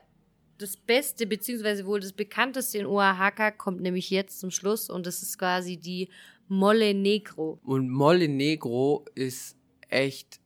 das 0.59 0.77
Beste, 0.77 1.27
beziehungsweise 1.27 1.87
wohl 1.87 2.01
das 2.01 2.13
bekannteste 2.13 2.79
in 2.79 2.87
Oaxaca 2.87 3.51
kommt 3.51 3.81
nämlich 3.81 4.11
jetzt 4.11 4.39
zum 4.41 4.51
Schluss 4.51 4.89
und 4.89 5.07
das 5.07 5.23
ist 5.23 5.39
quasi 5.39 5.77
die 5.77 6.09
Mole 6.49 6.95
Negro. 6.95 7.59
Und 7.65 7.89
Mole 7.91 8.29
Negro 8.29 9.05
ist 9.15 9.57
echt 9.89 10.41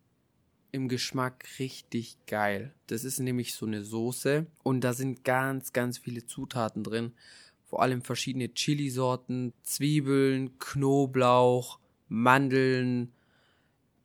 im 0.71 0.89
Geschmack 0.89 1.45
richtig 1.59 2.19
geil. 2.27 2.75
Das 2.87 3.05
ist 3.05 3.19
nämlich 3.19 3.55
so 3.55 3.67
eine 3.67 3.83
Soße 3.83 4.47
und 4.63 4.83
da 4.83 4.93
sind 4.93 5.25
ganz, 5.25 5.73
ganz 5.73 5.99
viele 5.99 6.27
Zutaten 6.27 6.85
drin. 6.85 7.13
Vor 7.69 7.83
allem 7.83 8.01
verschiedene 8.01 8.49
Chilisorten, 8.49 9.53
Zwiebeln, 9.63 10.59
Knoblauch, 10.59 11.79
Mandeln, 12.09 13.13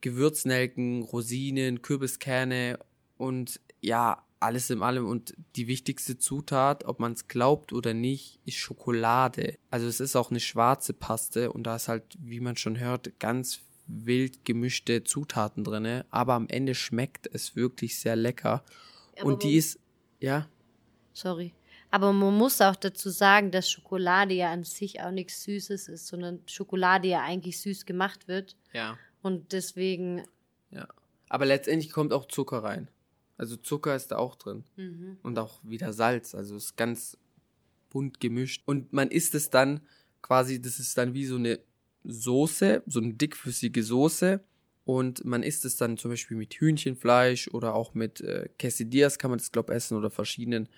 Gewürznelken, 0.02 1.02
Rosinen, 1.04 1.82
Kürbiskerne 1.82 2.78
und 3.18 3.62
ja, 3.80 4.22
alles 4.42 4.70
in 4.70 4.82
allem. 4.82 5.08
Und 5.08 5.34
die 5.56 5.68
wichtigste 5.68 6.18
Zutat, 6.18 6.84
ob 6.84 7.00
man 7.00 7.14
es 7.14 7.30
glaubt 7.30 7.72
oder 7.72 7.94
nicht, 7.94 8.42
ist 8.44 8.58
Schokolade. 8.58 9.58
Also 9.70 9.88
es 9.88 10.02
ist 10.02 10.18
auch 10.18 10.30
eine 10.30 10.42
schwarze 10.42 10.94
Paste 10.94 11.54
und 11.54 11.64
da 11.64 11.78
ist 11.78 11.88
halt, 11.88 12.18
wie 12.20 12.42
man 12.42 12.58
schon 12.58 12.80
hört, 12.80 13.18
ganz 13.20 13.62
wild 13.88 14.44
gemischte 14.44 15.06
Zutaten 15.06 15.64
drinne. 15.64 16.06
Aber 16.10 16.34
am 16.34 16.50
Ende 16.50 16.76
schmeckt 16.76 17.30
es 17.32 17.56
wirklich 17.56 17.98
sehr 17.98 18.18
lecker. 18.18 18.66
Aber 19.18 19.28
und 19.28 19.44
die 19.44 19.56
ist, 19.56 19.80
ja. 20.20 20.50
Sorry. 21.14 21.54
Aber 21.94 22.12
man 22.12 22.36
muss 22.36 22.60
auch 22.60 22.76
dazu 22.76 23.12
sagen, 23.12 23.52
dass 23.52 23.70
Schokolade 23.70 24.34
ja 24.34 24.52
an 24.52 24.64
sich 24.64 25.02
auch 25.02 25.12
nichts 25.12 25.44
Süßes 25.44 25.90
ist, 25.90 26.08
sondern 26.08 26.40
Schokolade 26.48 27.08
ja 27.08 27.22
eigentlich 27.22 27.62
süß 27.62 27.86
gemacht 27.86 28.28
wird. 28.28 28.58
Ja. 28.74 28.98
Und 29.22 29.52
deswegen. 29.52 30.24
Ja. 30.72 30.88
Aber 31.30 31.46
letztendlich 31.46 31.92
kommt 31.92 32.12
auch 32.12 32.28
Zucker 32.28 32.64
rein. 32.64 32.90
Also 33.38 33.58
Zucker 33.58 33.96
ist 33.96 34.08
da 34.08 34.16
auch 34.16 34.34
drin. 34.38 34.64
Mhm. 34.76 35.18
Und 35.22 35.38
auch 35.38 35.60
wieder 35.62 35.94
Salz. 35.94 36.34
Also 36.34 36.56
ist 36.56 36.78
ganz 36.78 37.16
bunt 37.92 38.20
gemischt. 38.20 38.64
Und 38.66 38.92
man 38.92 39.12
isst 39.12 39.36
es 39.36 39.52
dann 39.52 39.82
quasi, 40.24 40.60
das 40.60 40.80
ist 40.80 40.98
dann 40.98 41.14
wie 41.14 41.28
so 41.28 41.36
eine 41.36 41.60
Soße, 42.06 42.82
so 42.88 43.02
eine 43.02 43.14
dickflüssige 43.14 43.84
Soße. 43.84 44.44
Und 44.84 45.26
man 45.26 45.44
isst 45.44 45.64
es 45.64 45.78
dann 45.78 45.98
zum 45.98 46.10
Beispiel 46.10 46.38
mit 46.38 46.56
Hühnchenfleisch 46.56 47.50
oder 47.50 47.76
auch 47.76 47.94
mit 47.94 48.20
äh, 48.22 48.50
Quesadillas 48.58 49.20
kann 49.20 49.30
man 49.30 49.38
das, 49.38 49.52
glaube 49.52 49.74
ich, 49.74 49.78
essen 49.78 49.96
oder 49.96 50.10
verschiedenen, 50.10 50.70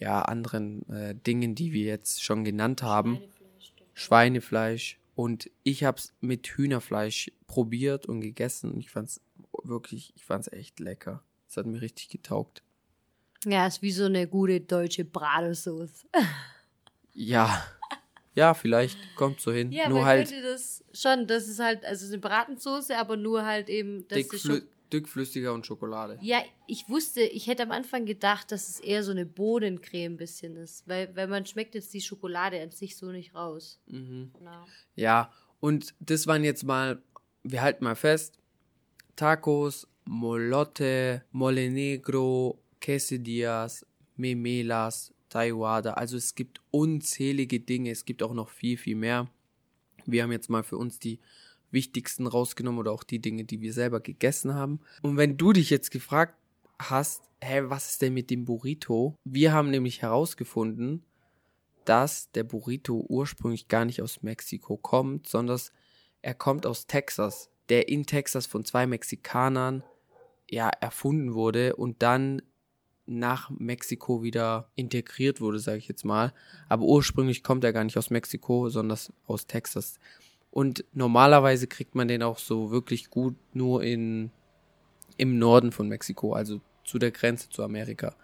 ja, 0.00 0.22
anderen 0.22 0.88
äh, 0.88 1.14
Dingen, 1.14 1.54
die 1.54 1.72
wir 1.72 1.84
jetzt 1.84 2.24
schon 2.24 2.42
genannt 2.42 2.82
haben. 2.82 3.20
Schweinefleisch. 3.94 4.98
Und 5.14 5.50
ich 5.62 5.84
habe 5.84 5.98
es 5.98 6.14
mit 6.20 6.46
Hühnerfleisch 6.46 7.30
probiert 7.46 8.06
und 8.06 8.22
gegessen. 8.22 8.72
Und 8.72 8.80
ich 8.80 8.90
fand 8.90 9.10
es 9.10 9.20
wirklich, 9.62 10.14
ich 10.16 10.24
fand 10.24 10.46
es 10.46 10.52
echt 10.52 10.80
lecker. 10.80 11.22
Es 11.46 11.58
hat 11.58 11.66
mir 11.66 11.82
richtig 11.82 12.08
getaugt. 12.08 12.62
Ja, 13.44 13.66
ist 13.66 13.82
wie 13.82 13.92
so 13.92 14.06
eine 14.06 14.26
gute 14.26 14.60
deutsche 14.60 15.04
Bratwurst. 15.04 16.06
Ja. 17.12 17.64
Ja, 18.36 18.54
vielleicht 18.54 18.96
kommt 19.16 19.40
so 19.40 19.50
hin. 19.50 19.72
Ja, 19.72 19.88
nur 19.88 20.04
halt 20.04 20.32
das 20.44 20.84
schon, 20.94 21.26
das 21.26 21.48
ist 21.48 21.58
halt, 21.58 21.84
also 21.84 22.06
eine 22.06 22.18
Bratensoße, 22.18 22.96
aber 22.96 23.16
nur 23.16 23.44
halt 23.44 23.68
eben, 23.68 24.06
dass 24.06 24.16
die 24.16 24.22
dickflü 24.22 24.58
Schok 24.60 24.68
dickflüssiger 24.92 25.52
und 25.52 25.66
Schokolade. 25.66 26.18
Ja, 26.20 26.42
ich 26.66 26.88
wusste, 26.88 27.22
ich 27.22 27.46
hätte 27.46 27.62
am 27.62 27.70
Anfang 27.70 28.06
gedacht, 28.06 28.52
dass 28.52 28.68
es 28.68 28.80
eher 28.80 29.02
so 29.02 29.10
eine 29.10 29.26
Bodencreme 29.26 30.16
bisschen 30.16 30.56
ist, 30.56 30.86
weil, 30.88 31.14
weil 31.16 31.28
man 31.28 31.46
schmeckt 31.46 31.74
jetzt 31.74 31.92
die 31.94 32.00
Schokolade 32.00 32.60
an 32.60 32.70
sich 32.70 32.96
so 32.96 33.10
nicht 33.10 33.34
raus. 33.34 33.80
Mhm. 33.86 34.32
Genau. 34.38 34.64
Ja, 34.94 35.32
und 35.60 35.94
das 36.00 36.26
waren 36.26 36.44
jetzt 36.44 36.64
mal, 36.64 37.02
wir 37.42 37.62
halten 37.62 37.84
mal 37.84 37.96
fest, 37.96 38.38
Tacos, 39.16 39.86
Molotte, 40.04 41.24
Mole 41.30 41.70
Negro, 41.70 42.62
Quesadillas, 42.80 43.86
Memelas, 44.16 45.14
Taiwada. 45.28 45.92
Also 45.94 46.16
es 46.16 46.34
gibt 46.34 46.60
unzählige 46.70 47.60
Dinge, 47.60 47.90
es 47.90 48.04
gibt 48.04 48.22
auch 48.22 48.34
noch 48.34 48.48
viel, 48.48 48.76
viel 48.76 48.96
mehr. 48.96 49.30
Wir 50.06 50.22
haben 50.22 50.32
jetzt 50.32 50.50
mal 50.50 50.62
für 50.62 50.76
uns 50.76 50.98
die 50.98 51.20
wichtigsten 51.70 52.26
rausgenommen 52.26 52.80
oder 52.80 52.92
auch 52.92 53.04
die 53.04 53.20
Dinge, 53.20 53.44
die 53.44 53.60
wir 53.60 53.72
selber 53.72 54.00
gegessen 54.00 54.54
haben. 54.54 54.80
Und 55.02 55.16
wenn 55.16 55.36
du 55.36 55.52
dich 55.52 55.70
jetzt 55.70 55.90
gefragt 55.90 56.34
hast, 56.78 57.22
hä, 57.42 57.62
was 57.64 57.90
ist 57.90 58.02
denn 58.02 58.14
mit 58.14 58.30
dem 58.30 58.44
Burrito? 58.44 59.16
Wir 59.24 59.52
haben 59.52 59.70
nämlich 59.70 60.02
herausgefunden, 60.02 61.04
dass 61.84 62.30
der 62.32 62.44
Burrito 62.44 63.04
ursprünglich 63.08 63.68
gar 63.68 63.84
nicht 63.84 64.02
aus 64.02 64.22
Mexiko 64.22 64.76
kommt, 64.76 65.28
sondern 65.28 65.60
er 66.22 66.34
kommt 66.34 66.66
aus 66.66 66.86
Texas, 66.86 67.50
der 67.68 67.88
in 67.88 68.06
Texas 68.06 68.46
von 68.46 68.64
zwei 68.64 68.86
Mexikanern 68.86 69.82
ja 70.50 70.68
erfunden 70.68 71.34
wurde 71.34 71.76
und 71.76 72.02
dann 72.02 72.42
nach 73.06 73.50
Mexiko 73.50 74.22
wieder 74.22 74.70
integriert 74.76 75.40
wurde, 75.40 75.58
sage 75.58 75.78
ich 75.78 75.88
jetzt 75.88 76.04
mal. 76.04 76.32
Aber 76.68 76.84
ursprünglich 76.84 77.42
kommt 77.42 77.64
er 77.64 77.72
gar 77.72 77.84
nicht 77.84 77.96
aus 77.96 78.10
Mexiko, 78.10 78.68
sondern 78.68 78.98
aus 79.26 79.46
Texas. 79.46 79.98
Und 80.50 80.84
normalerweise 80.92 81.66
kriegt 81.66 81.94
man 81.94 82.08
den 82.08 82.22
auch 82.22 82.38
so 82.38 82.70
wirklich 82.70 83.10
gut 83.10 83.36
nur 83.54 83.82
in 83.82 84.30
im 85.20 85.38
Norden 85.38 85.70
von 85.70 85.86
Mexiko, 85.86 86.32
also 86.32 86.62
zu 86.82 86.98
der 86.98 87.10
Grenze 87.10 87.50
zu 87.50 87.62
Amerika. 87.62 88.16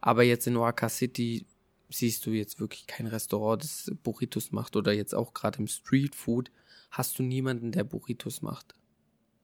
Aber 0.00 0.22
jetzt 0.22 0.46
in 0.46 0.56
Oaxaca 0.56 0.90
City 0.90 1.46
siehst 1.88 2.26
du 2.26 2.32
jetzt 2.32 2.60
wirklich 2.60 2.86
kein 2.86 3.06
Restaurant, 3.06 3.64
das 3.64 3.90
Burritos 4.02 4.52
macht 4.52 4.76
oder 4.76 4.92
jetzt 4.92 5.14
auch 5.14 5.32
gerade 5.32 5.58
im 5.58 5.66
Street 5.66 6.14
Food 6.14 6.50
hast 6.90 7.18
du 7.18 7.22
niemanden, 7.22 7.72
der 7.72 7.84
Burritos 7.84 8.42
macht. 8.42 8.74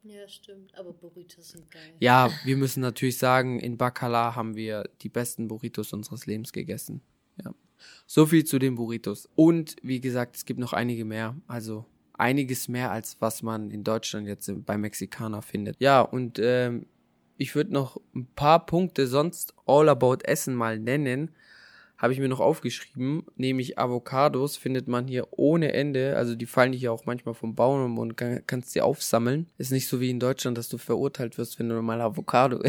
Ja, 0.03 0.29
stimmt, 0.29 0.77
aber 0.77 0.93
Burritos 0.93 1.51
sind 1.51 1.71
geil. 1.71 1.95
Ja, 2.01 2.31
wir 2.45 2.59
müssen 2.59 2.81
natürlich 2.81 3.17
sagen, 3.17 3.59
in 3.61 3.79
Bacala 3.79 4.35
haben 4.35 4.55
wir 4.55 4.91
die 5.01 5.09
besten 5.09 5.49
Burritos 5.49 5.95
unseres 5.95 6.27
Lebens 6.27 6.53
gegessen. 6.53 7.01
Ja. 7.43 7.55
So 8.07 8.27
viel 8.27 8.45
zu 8.45 8.59
den 8.59 8.75
Burritos. 8.75 9.31
Und 9.35 9.77
wie 9.83 10.03
gesagt, 10.03 10.37
es 10.37 10.45
gibt 10.45 10.61
noch 10.61 10.75
einige 10.75 11.07
mehr. 11.07 11.35
Also 11.47 11.87
einiges 12.15 12.69
mehr, 12.69 12.91
als 12.91 13.17
was 13.21 13.43
man 13.43 13.71
in 13.71 13.85
Deutschland 13.85 14.27
jetzt 14.27 14.51
bei 14.65 14.79
Mexikaner 14.79 15.43
findet. 15.43 15.77
Ja, 15.81 16.01
und 16.01 16.39
ähm, 16.39 16.87
ich 17.37 17.55
würde 17.55 17.73
noch 17.73 18.01
ein 18.15 18.27
paar 18.35 18.65
Punkte 18.65 19.07
sonst 19.07 19.55
all 19.67 19.89
about 19.89 20.19
Essen 20.25 20.55
mal 20.55 20.79
nennen. 20.79 21.31
Habe 21.97 22.13
ich 22.13 22.19
mir 22.19 22.29
noch 22.29 22.41
aufgeschrieben, 22.41 23.25
nämlich 23.37 23.79
Avocados 23.79 24.57
findet 24.57 24.89
man 24.89 25.07
hier 25.07 25.29
ohne 25.31 25.73
Ende. 25.73 26.17
Also 26.17 26.35
die 26.35 26.47
fallen 26.47 26.73
hier 26.73 26.93
auch 26.93 27.07
manchmal 27.07 27.35
vom 27.35 27.55
Baum 27.55 27.99
und 27.99 28.17
kann, 28.17 28.43
kannst 28.47 28.73
sie 28.73 28.81
aufsammeln. 28.81 29.49
Ist 29.59 29.73
nicht 29.73 29.89
so 29.89 30.01
wie 30.01 30.11
in 30.11 30.21
Deutschland, 30.21 30.59
dass 30.59 30.69
du 30.69 30.77
verurteilt 30.77 31.39
wirst, 31.39 31.59
wenn 31.59 31.69
du 31.69 31.81
mal 31.83 32.01
Avocado, 32.01 32.63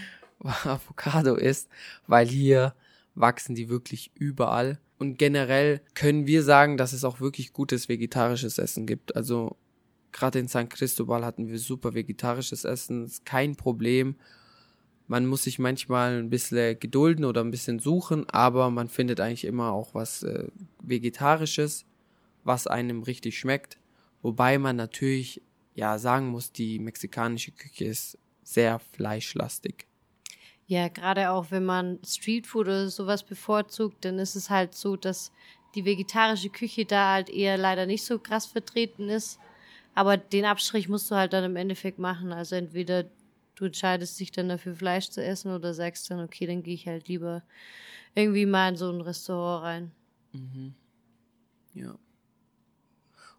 Avocado 0.40 1.36
isst, 1.36 1.68
weil 2.06 2.26
hier 2.26 2.74
wachsen 3.14 3.54
die 3.54 3.68
wirklich 3.68 4.10
überall. 4.14 4.78
Und 5.02 5.18
generell 5.18 5.80
können 5.94 6.28
wir 6.28 6.44
sagen, 6.44 6.76
dass 6.76 6.92
es 6.92 7.02
auch 7.02 7.18
wirklich 7.18 7.52
gutes 7.52 7.88
vegetarisches 7.88 8.58
Essen 8.58 8.86
gibt. 8.86 9.16
Also 9.16 9.56
gerade 10.12 10.38
in 10.38 10.46
San 10.46 10.68
Cristobal 10.68 11.24
hatten 11.24 11.48
wir 11.48 11.58
super 11.58 11.92
vegetarisches 11.94 12.64
Essen, 12.64 13.06
ist 13.06 13.26
kein 13.26 13.56
Problem. 13.56 14.14
Man 15.08 15.26
muss 15.26 15.42
sich 15.42 15.58
manchmal 15.58 16.20
ein 16.20 16.30
bisschen 16.30 16.78
gedulden 16.78 17.24
oder 17.24 17.40
ein 17.40 17.50
bisschen 17.50 17.80
suchen, 17.80 18.30
aber 18.30 18.70
man 18.70 18.88
findet 18.88 19.18
eigentlich 19.18 19.44
immer 19.44 19.72
auch 19.72 19.92
was 19.92 20.22
äh, 20.22 20.46
Vegetarisches, 20.84 21.84
was 22.44 22.68
einem 22.68 23.02
richtig 23.02 23.36
schmeckt. 23.36 23.80
Wobei 24.22 24.56
man 24.56 24.76
natürlich 24.76 25.42
ja 25.74 25.98
sagen 25.98 26.28
muss, 26.28 26.52
die 26.52 26.78
mexikanische 26.78 27.50
Küche 27.50 27.86
ist 27.86 28.18
sehr 28.44 28.78
fleischlastig. 28.78 29.88
Ja, 30.72 30.88
gerade 30.88 31.28
auch 31.28 31.50
wenn 31.50 31.66
man 31.66 31.98
Streetfood 32.02 32.66
oder 32.66 32.88
sowas 32.88 33.24
bevorzugt, 33.24 34.06
dann 34.06 34.18
ist 34.18 34.36
es 34.36 34.48
halt 34.48 34.72
so, 34.72 34.96
dass 34.96 35.30
die 35.74 35.84
vegetarische 35.84 36.48
Küche 36.48 36.86
da 36.86 37.12
halt 37.12 37.28
eher 37.28 37.58
leider 37.58 37.84
nicht 37.84 38.06
so 38.06 38.18
krass 38.18 38.46
vertreten 38.46 39.10
ist. 39.10 39.38
Aber 39.94 40.16
den 40.16 40.46
Abstrich 40.46 40.88
musst 40.88 41.10
du 41.10 41.14
halt 41.14 41.34
dann 41.34 41.44
im 41.44 41.56
Endeffekt 41.56 41.98
machen. 41.98 42.32
Also 42.32 42.56
entweder 42.56 43.04
du 43.54 43.66
entscheidest 43.66 44.18
dich 44.18 44.32
dann 44.32 44.48
dafür 44.48 44.74
Fleisch 44.74 45.10
zu 45.10 45.22
essen 45.22 45.52
oder 45.54 45.74
sagst 45.74 46.10
dann, 46.10 46.20
okay, 46.20 46.46
dann 46.46 46.62
gehe 46.62 46.72
ich 46.72 46.86
halt 46.86 47.06
lieber 47.06 47.42
irgendwie 48.14 48.46
mal 48.46 48.70
in 48.70 48.76
so 48.76 48.90
ein 48.90 49.02
Restaurant 49.02 49.64
rein. 49.64 49.92
Mhm. 50.32 50.74
Ja. 51.74 51.98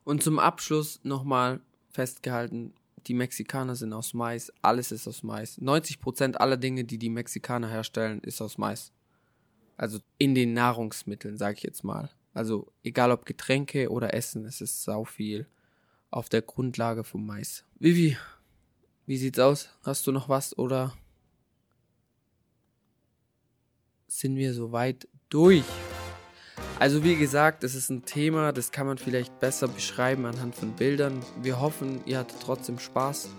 Und 0.03 0.21
zum 0.21 0.37
Abschluss 0.37 0.99
nochmal 1.01 1.61
festgehalten, 1.89 2.75
die 3.07 3.13
Mexikaner 3.13 3.75
sind 3.75 3.93
aus 3.93 4.13
Mais, 4.13 4.51
alles 4.61 4.91
ist 4.91 5.07
aus 5.07 5.23
Mais. 5.23 5.59
90% 5.59 6.35
aller 6.35 6.57
Dinge, 6.57 6.83
die 6.83 6.97
die 6.97 7.09
Mexikaner 7.09 7.69
herstellen, 7.69 8.19
ist 8.21 8.41
aus 8.41 8.57
Mais. 8.57 8.91
Also 9.77 9.99
in 10.17 10.35
den 10.35 10.53
Nahrungsmitteln, 10.53 11.37
sage 11.37 11.57
ich 11.57 11.63
jetzt 11.63 11.83
mal. 11.83 12.09
Also 12.33 12.71
egal 12.83 13.11
ob 13.11 13.25
Getränke 13.25 13.89
oder 13.89 14.13
Essen, 14.13 14.45
es 14.45 14.61
ist 14.61 14.83
sau 14.83 15.03
viel 15.03 15.47
auf 16.09 16.29
der 16.29 16.41
Grundlage 16.41 17.03
vom 17.03 17.25
Mais. 17.25 17.65
Vivi, 17.79 18.17
wie 19.05 19.17
sieht's 19.17 19.39
aus? 19.39 19.69
Hast 19.83 20.07
du 20.07 20.11
noch 20.11 20.29
was 20.29 20.57
oder 20.57 20.95
sind 24.07 24.35
wir 24.35 24.53
soweit 24.53 25.07
durch? 25.29 25.65
Also 26.83 27.01
wie 27.01 27.15
gesagt, 27.15 27.63
es 27.63 27.75
ist 27.75 27.89
ein 27.89 28.03
Thema, 28.03 28.51
das 28.51 28.73
kann 28.73 28.85
man 28.85 28.97
vielleicht 28.97 29.39
besser 29.39 29.69
beschreiben 29.69 30.25
anhand 30.25 30.53
von 30.53 30.73
Bildern. 30.73 31.21
Wir 31.41 31.61
hoffen, 31.61 32.01
ihr 32.05 32.17
hattet 32.17 32.41
trotzdem 32.43 32.77
Spaß 32.77 33.29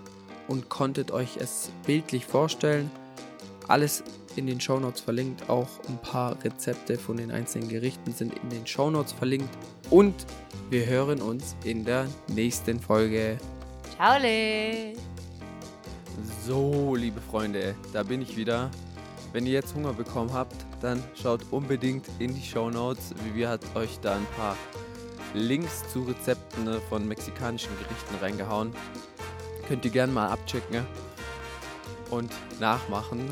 und 0.47 0.67
konntet 0.69 1.11
euch 1.11 1.37
es 1.37 1.69
bildlich 1.85 2.25
vorstellen. 2.25 2.89
Alles 3.67 4.03
in 4.35 4.47
den 4.47 4.59
Shownotes 4.59 4.99
verlinkt, 4.99 5.47
auch 5.47 5.67
ein 5.87 5.99
paar 5.99 6.43
Rezepte 6.43 6.97
von 6.97 7.17
den 7.17 7.29
einzelnen 7.29 7.69
Gerichten 7.69 8.13
sind 8.13 8.33
in 8.33 8.49
den 8.49 8.65
Shownotes 8.65 9.13
verlinkt. 9.13 9.55
Und 9.91 10.15
wir 10.71 10.87
hören 10.87 11.21
uns 11.21 11.55
in 11.63 11.85
der 11.85 12.07
nächsten 12.29 12.79
Folge. 12.79 13.37
Ciao! 13.95 14.19
Le. 14.19 14.95
So, 16.43 16.95
liebe 16.95 17.21
Freunde, 17.21 17.75
da 17.93 18.01
bin 18.01 18.23
ich 18.23 18.35
wieder. 18.35 18.71
Wenn 19.35 19.47
ihr 19.47 19.51
jetzt 19.51 19.75
Hunger 19.75 19.91
bekommen 19.91 20.31
habt, 20.31 20.55
dann 20.79 21.03
schaut 21.13 21.41
unbedingt 21.51 22.05
in 22.19 22.33
die 22.33 22.41
Show 22.41 22.69
Notes. 22.69 23.13
Vivi 23.25 23.41
hat 23.41 23.59
euch 23.75 23.99
da 24.01 24.15
ein 24.15 24.25
paar 24.37 24.55
Links 25.33 25.83
zu 25.91 26.03
Rezepten 26.03 26.63
ne, 26.63 26.79
von 26.87 27.05
mexikanischen 27.05 27.71
Gerichten 27.77 28.15
reingehauen. 28.21 28.71
Könnt 29.67 29.83
ihr 29.83 29.91
gerne 29.91 30.13
mal 30.13 30.29
abchecken 30.29 30.85
und 32.11 32.31
nachmachen. 32.61 33.29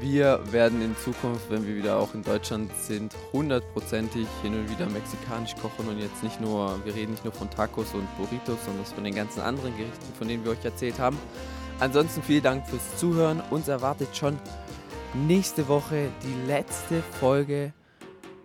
Wir 0.00 0.40
werden 0.50 0.82
in 0.82 0.96
Zukunft, 0.96 1.48
wenn 1.48 1.64
wir 1.64 1.76
wieder 1.76 1.98
auch 1.98 2.12
in 2.12 2.24
Deutschland 2.24 2.72
sind, 2.82 3.14
hundertprozentig 3.32 4.26
hin 4.42 4.54
und 4.54 4.68
wieder 4.68 4.86
mexikanisch 4.86 5.54
kochen 5.62 5.88
und 5.88 6.00
jetzt 6.00 6.24
nicht 6.24 6.40
nur, 6.40 6.84
wir 6.84 6.92
reden 6.92 7.12
nicht 7.12 7.22
nur 7.22 7.32
von 7.32 7.48
Tacos 7.48 7.94
und 7.94 8.08
Burritos, 8.16 8.58
sondern 8.64 8.84
von 8.84 9.04
den 9.04 9.14
ganzen 9.14 9.42
anderen 9.42 9.76
Gerichten, 9.76 10.12
von 10.18 10.26
denen 10.26 10.44
wir 10.44 10.50
euch 10.50 10.64
erzählt 10.64 10.98
haben. 10.98 11.16
Ansonsten 11.78 12.20
vielen 12.20 12.42
Dank 12.42 12.66
fürs 12.66 12.96
Zuhören. 12.96 13.40
Uns 13.50 13.68
erwartet 13.68 14.16
schon 14.16 14.36
nächste 15.14 15.68
Woche 15.68 16.08
die 16.22 16.46
letzte 16.46 17.02
Folge 17.20 17.72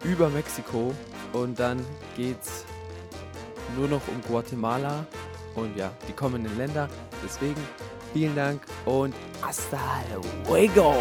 über 0.03 0.29
Mexiko 0.29 0.93
und 1.33 1.59
dann 1.59 1.83
geht's 2.15 2.65
nur 3.77 3.87
noch 3.87 4.07
um 4.07 4.21
Guatemala 4.27 5.05
und 5.55 5.75
ja, 5.77 5.91
die 6.07 6.13
kommenden 6.13 6.57
Länder. 6.57 6.89
Deswegen 7.23 7.61
Vielen 8.15 8.33
Dank 8.33 8.61
und 8.85 9.13
hasta 9.41 9.77
luego. 10.47 10.95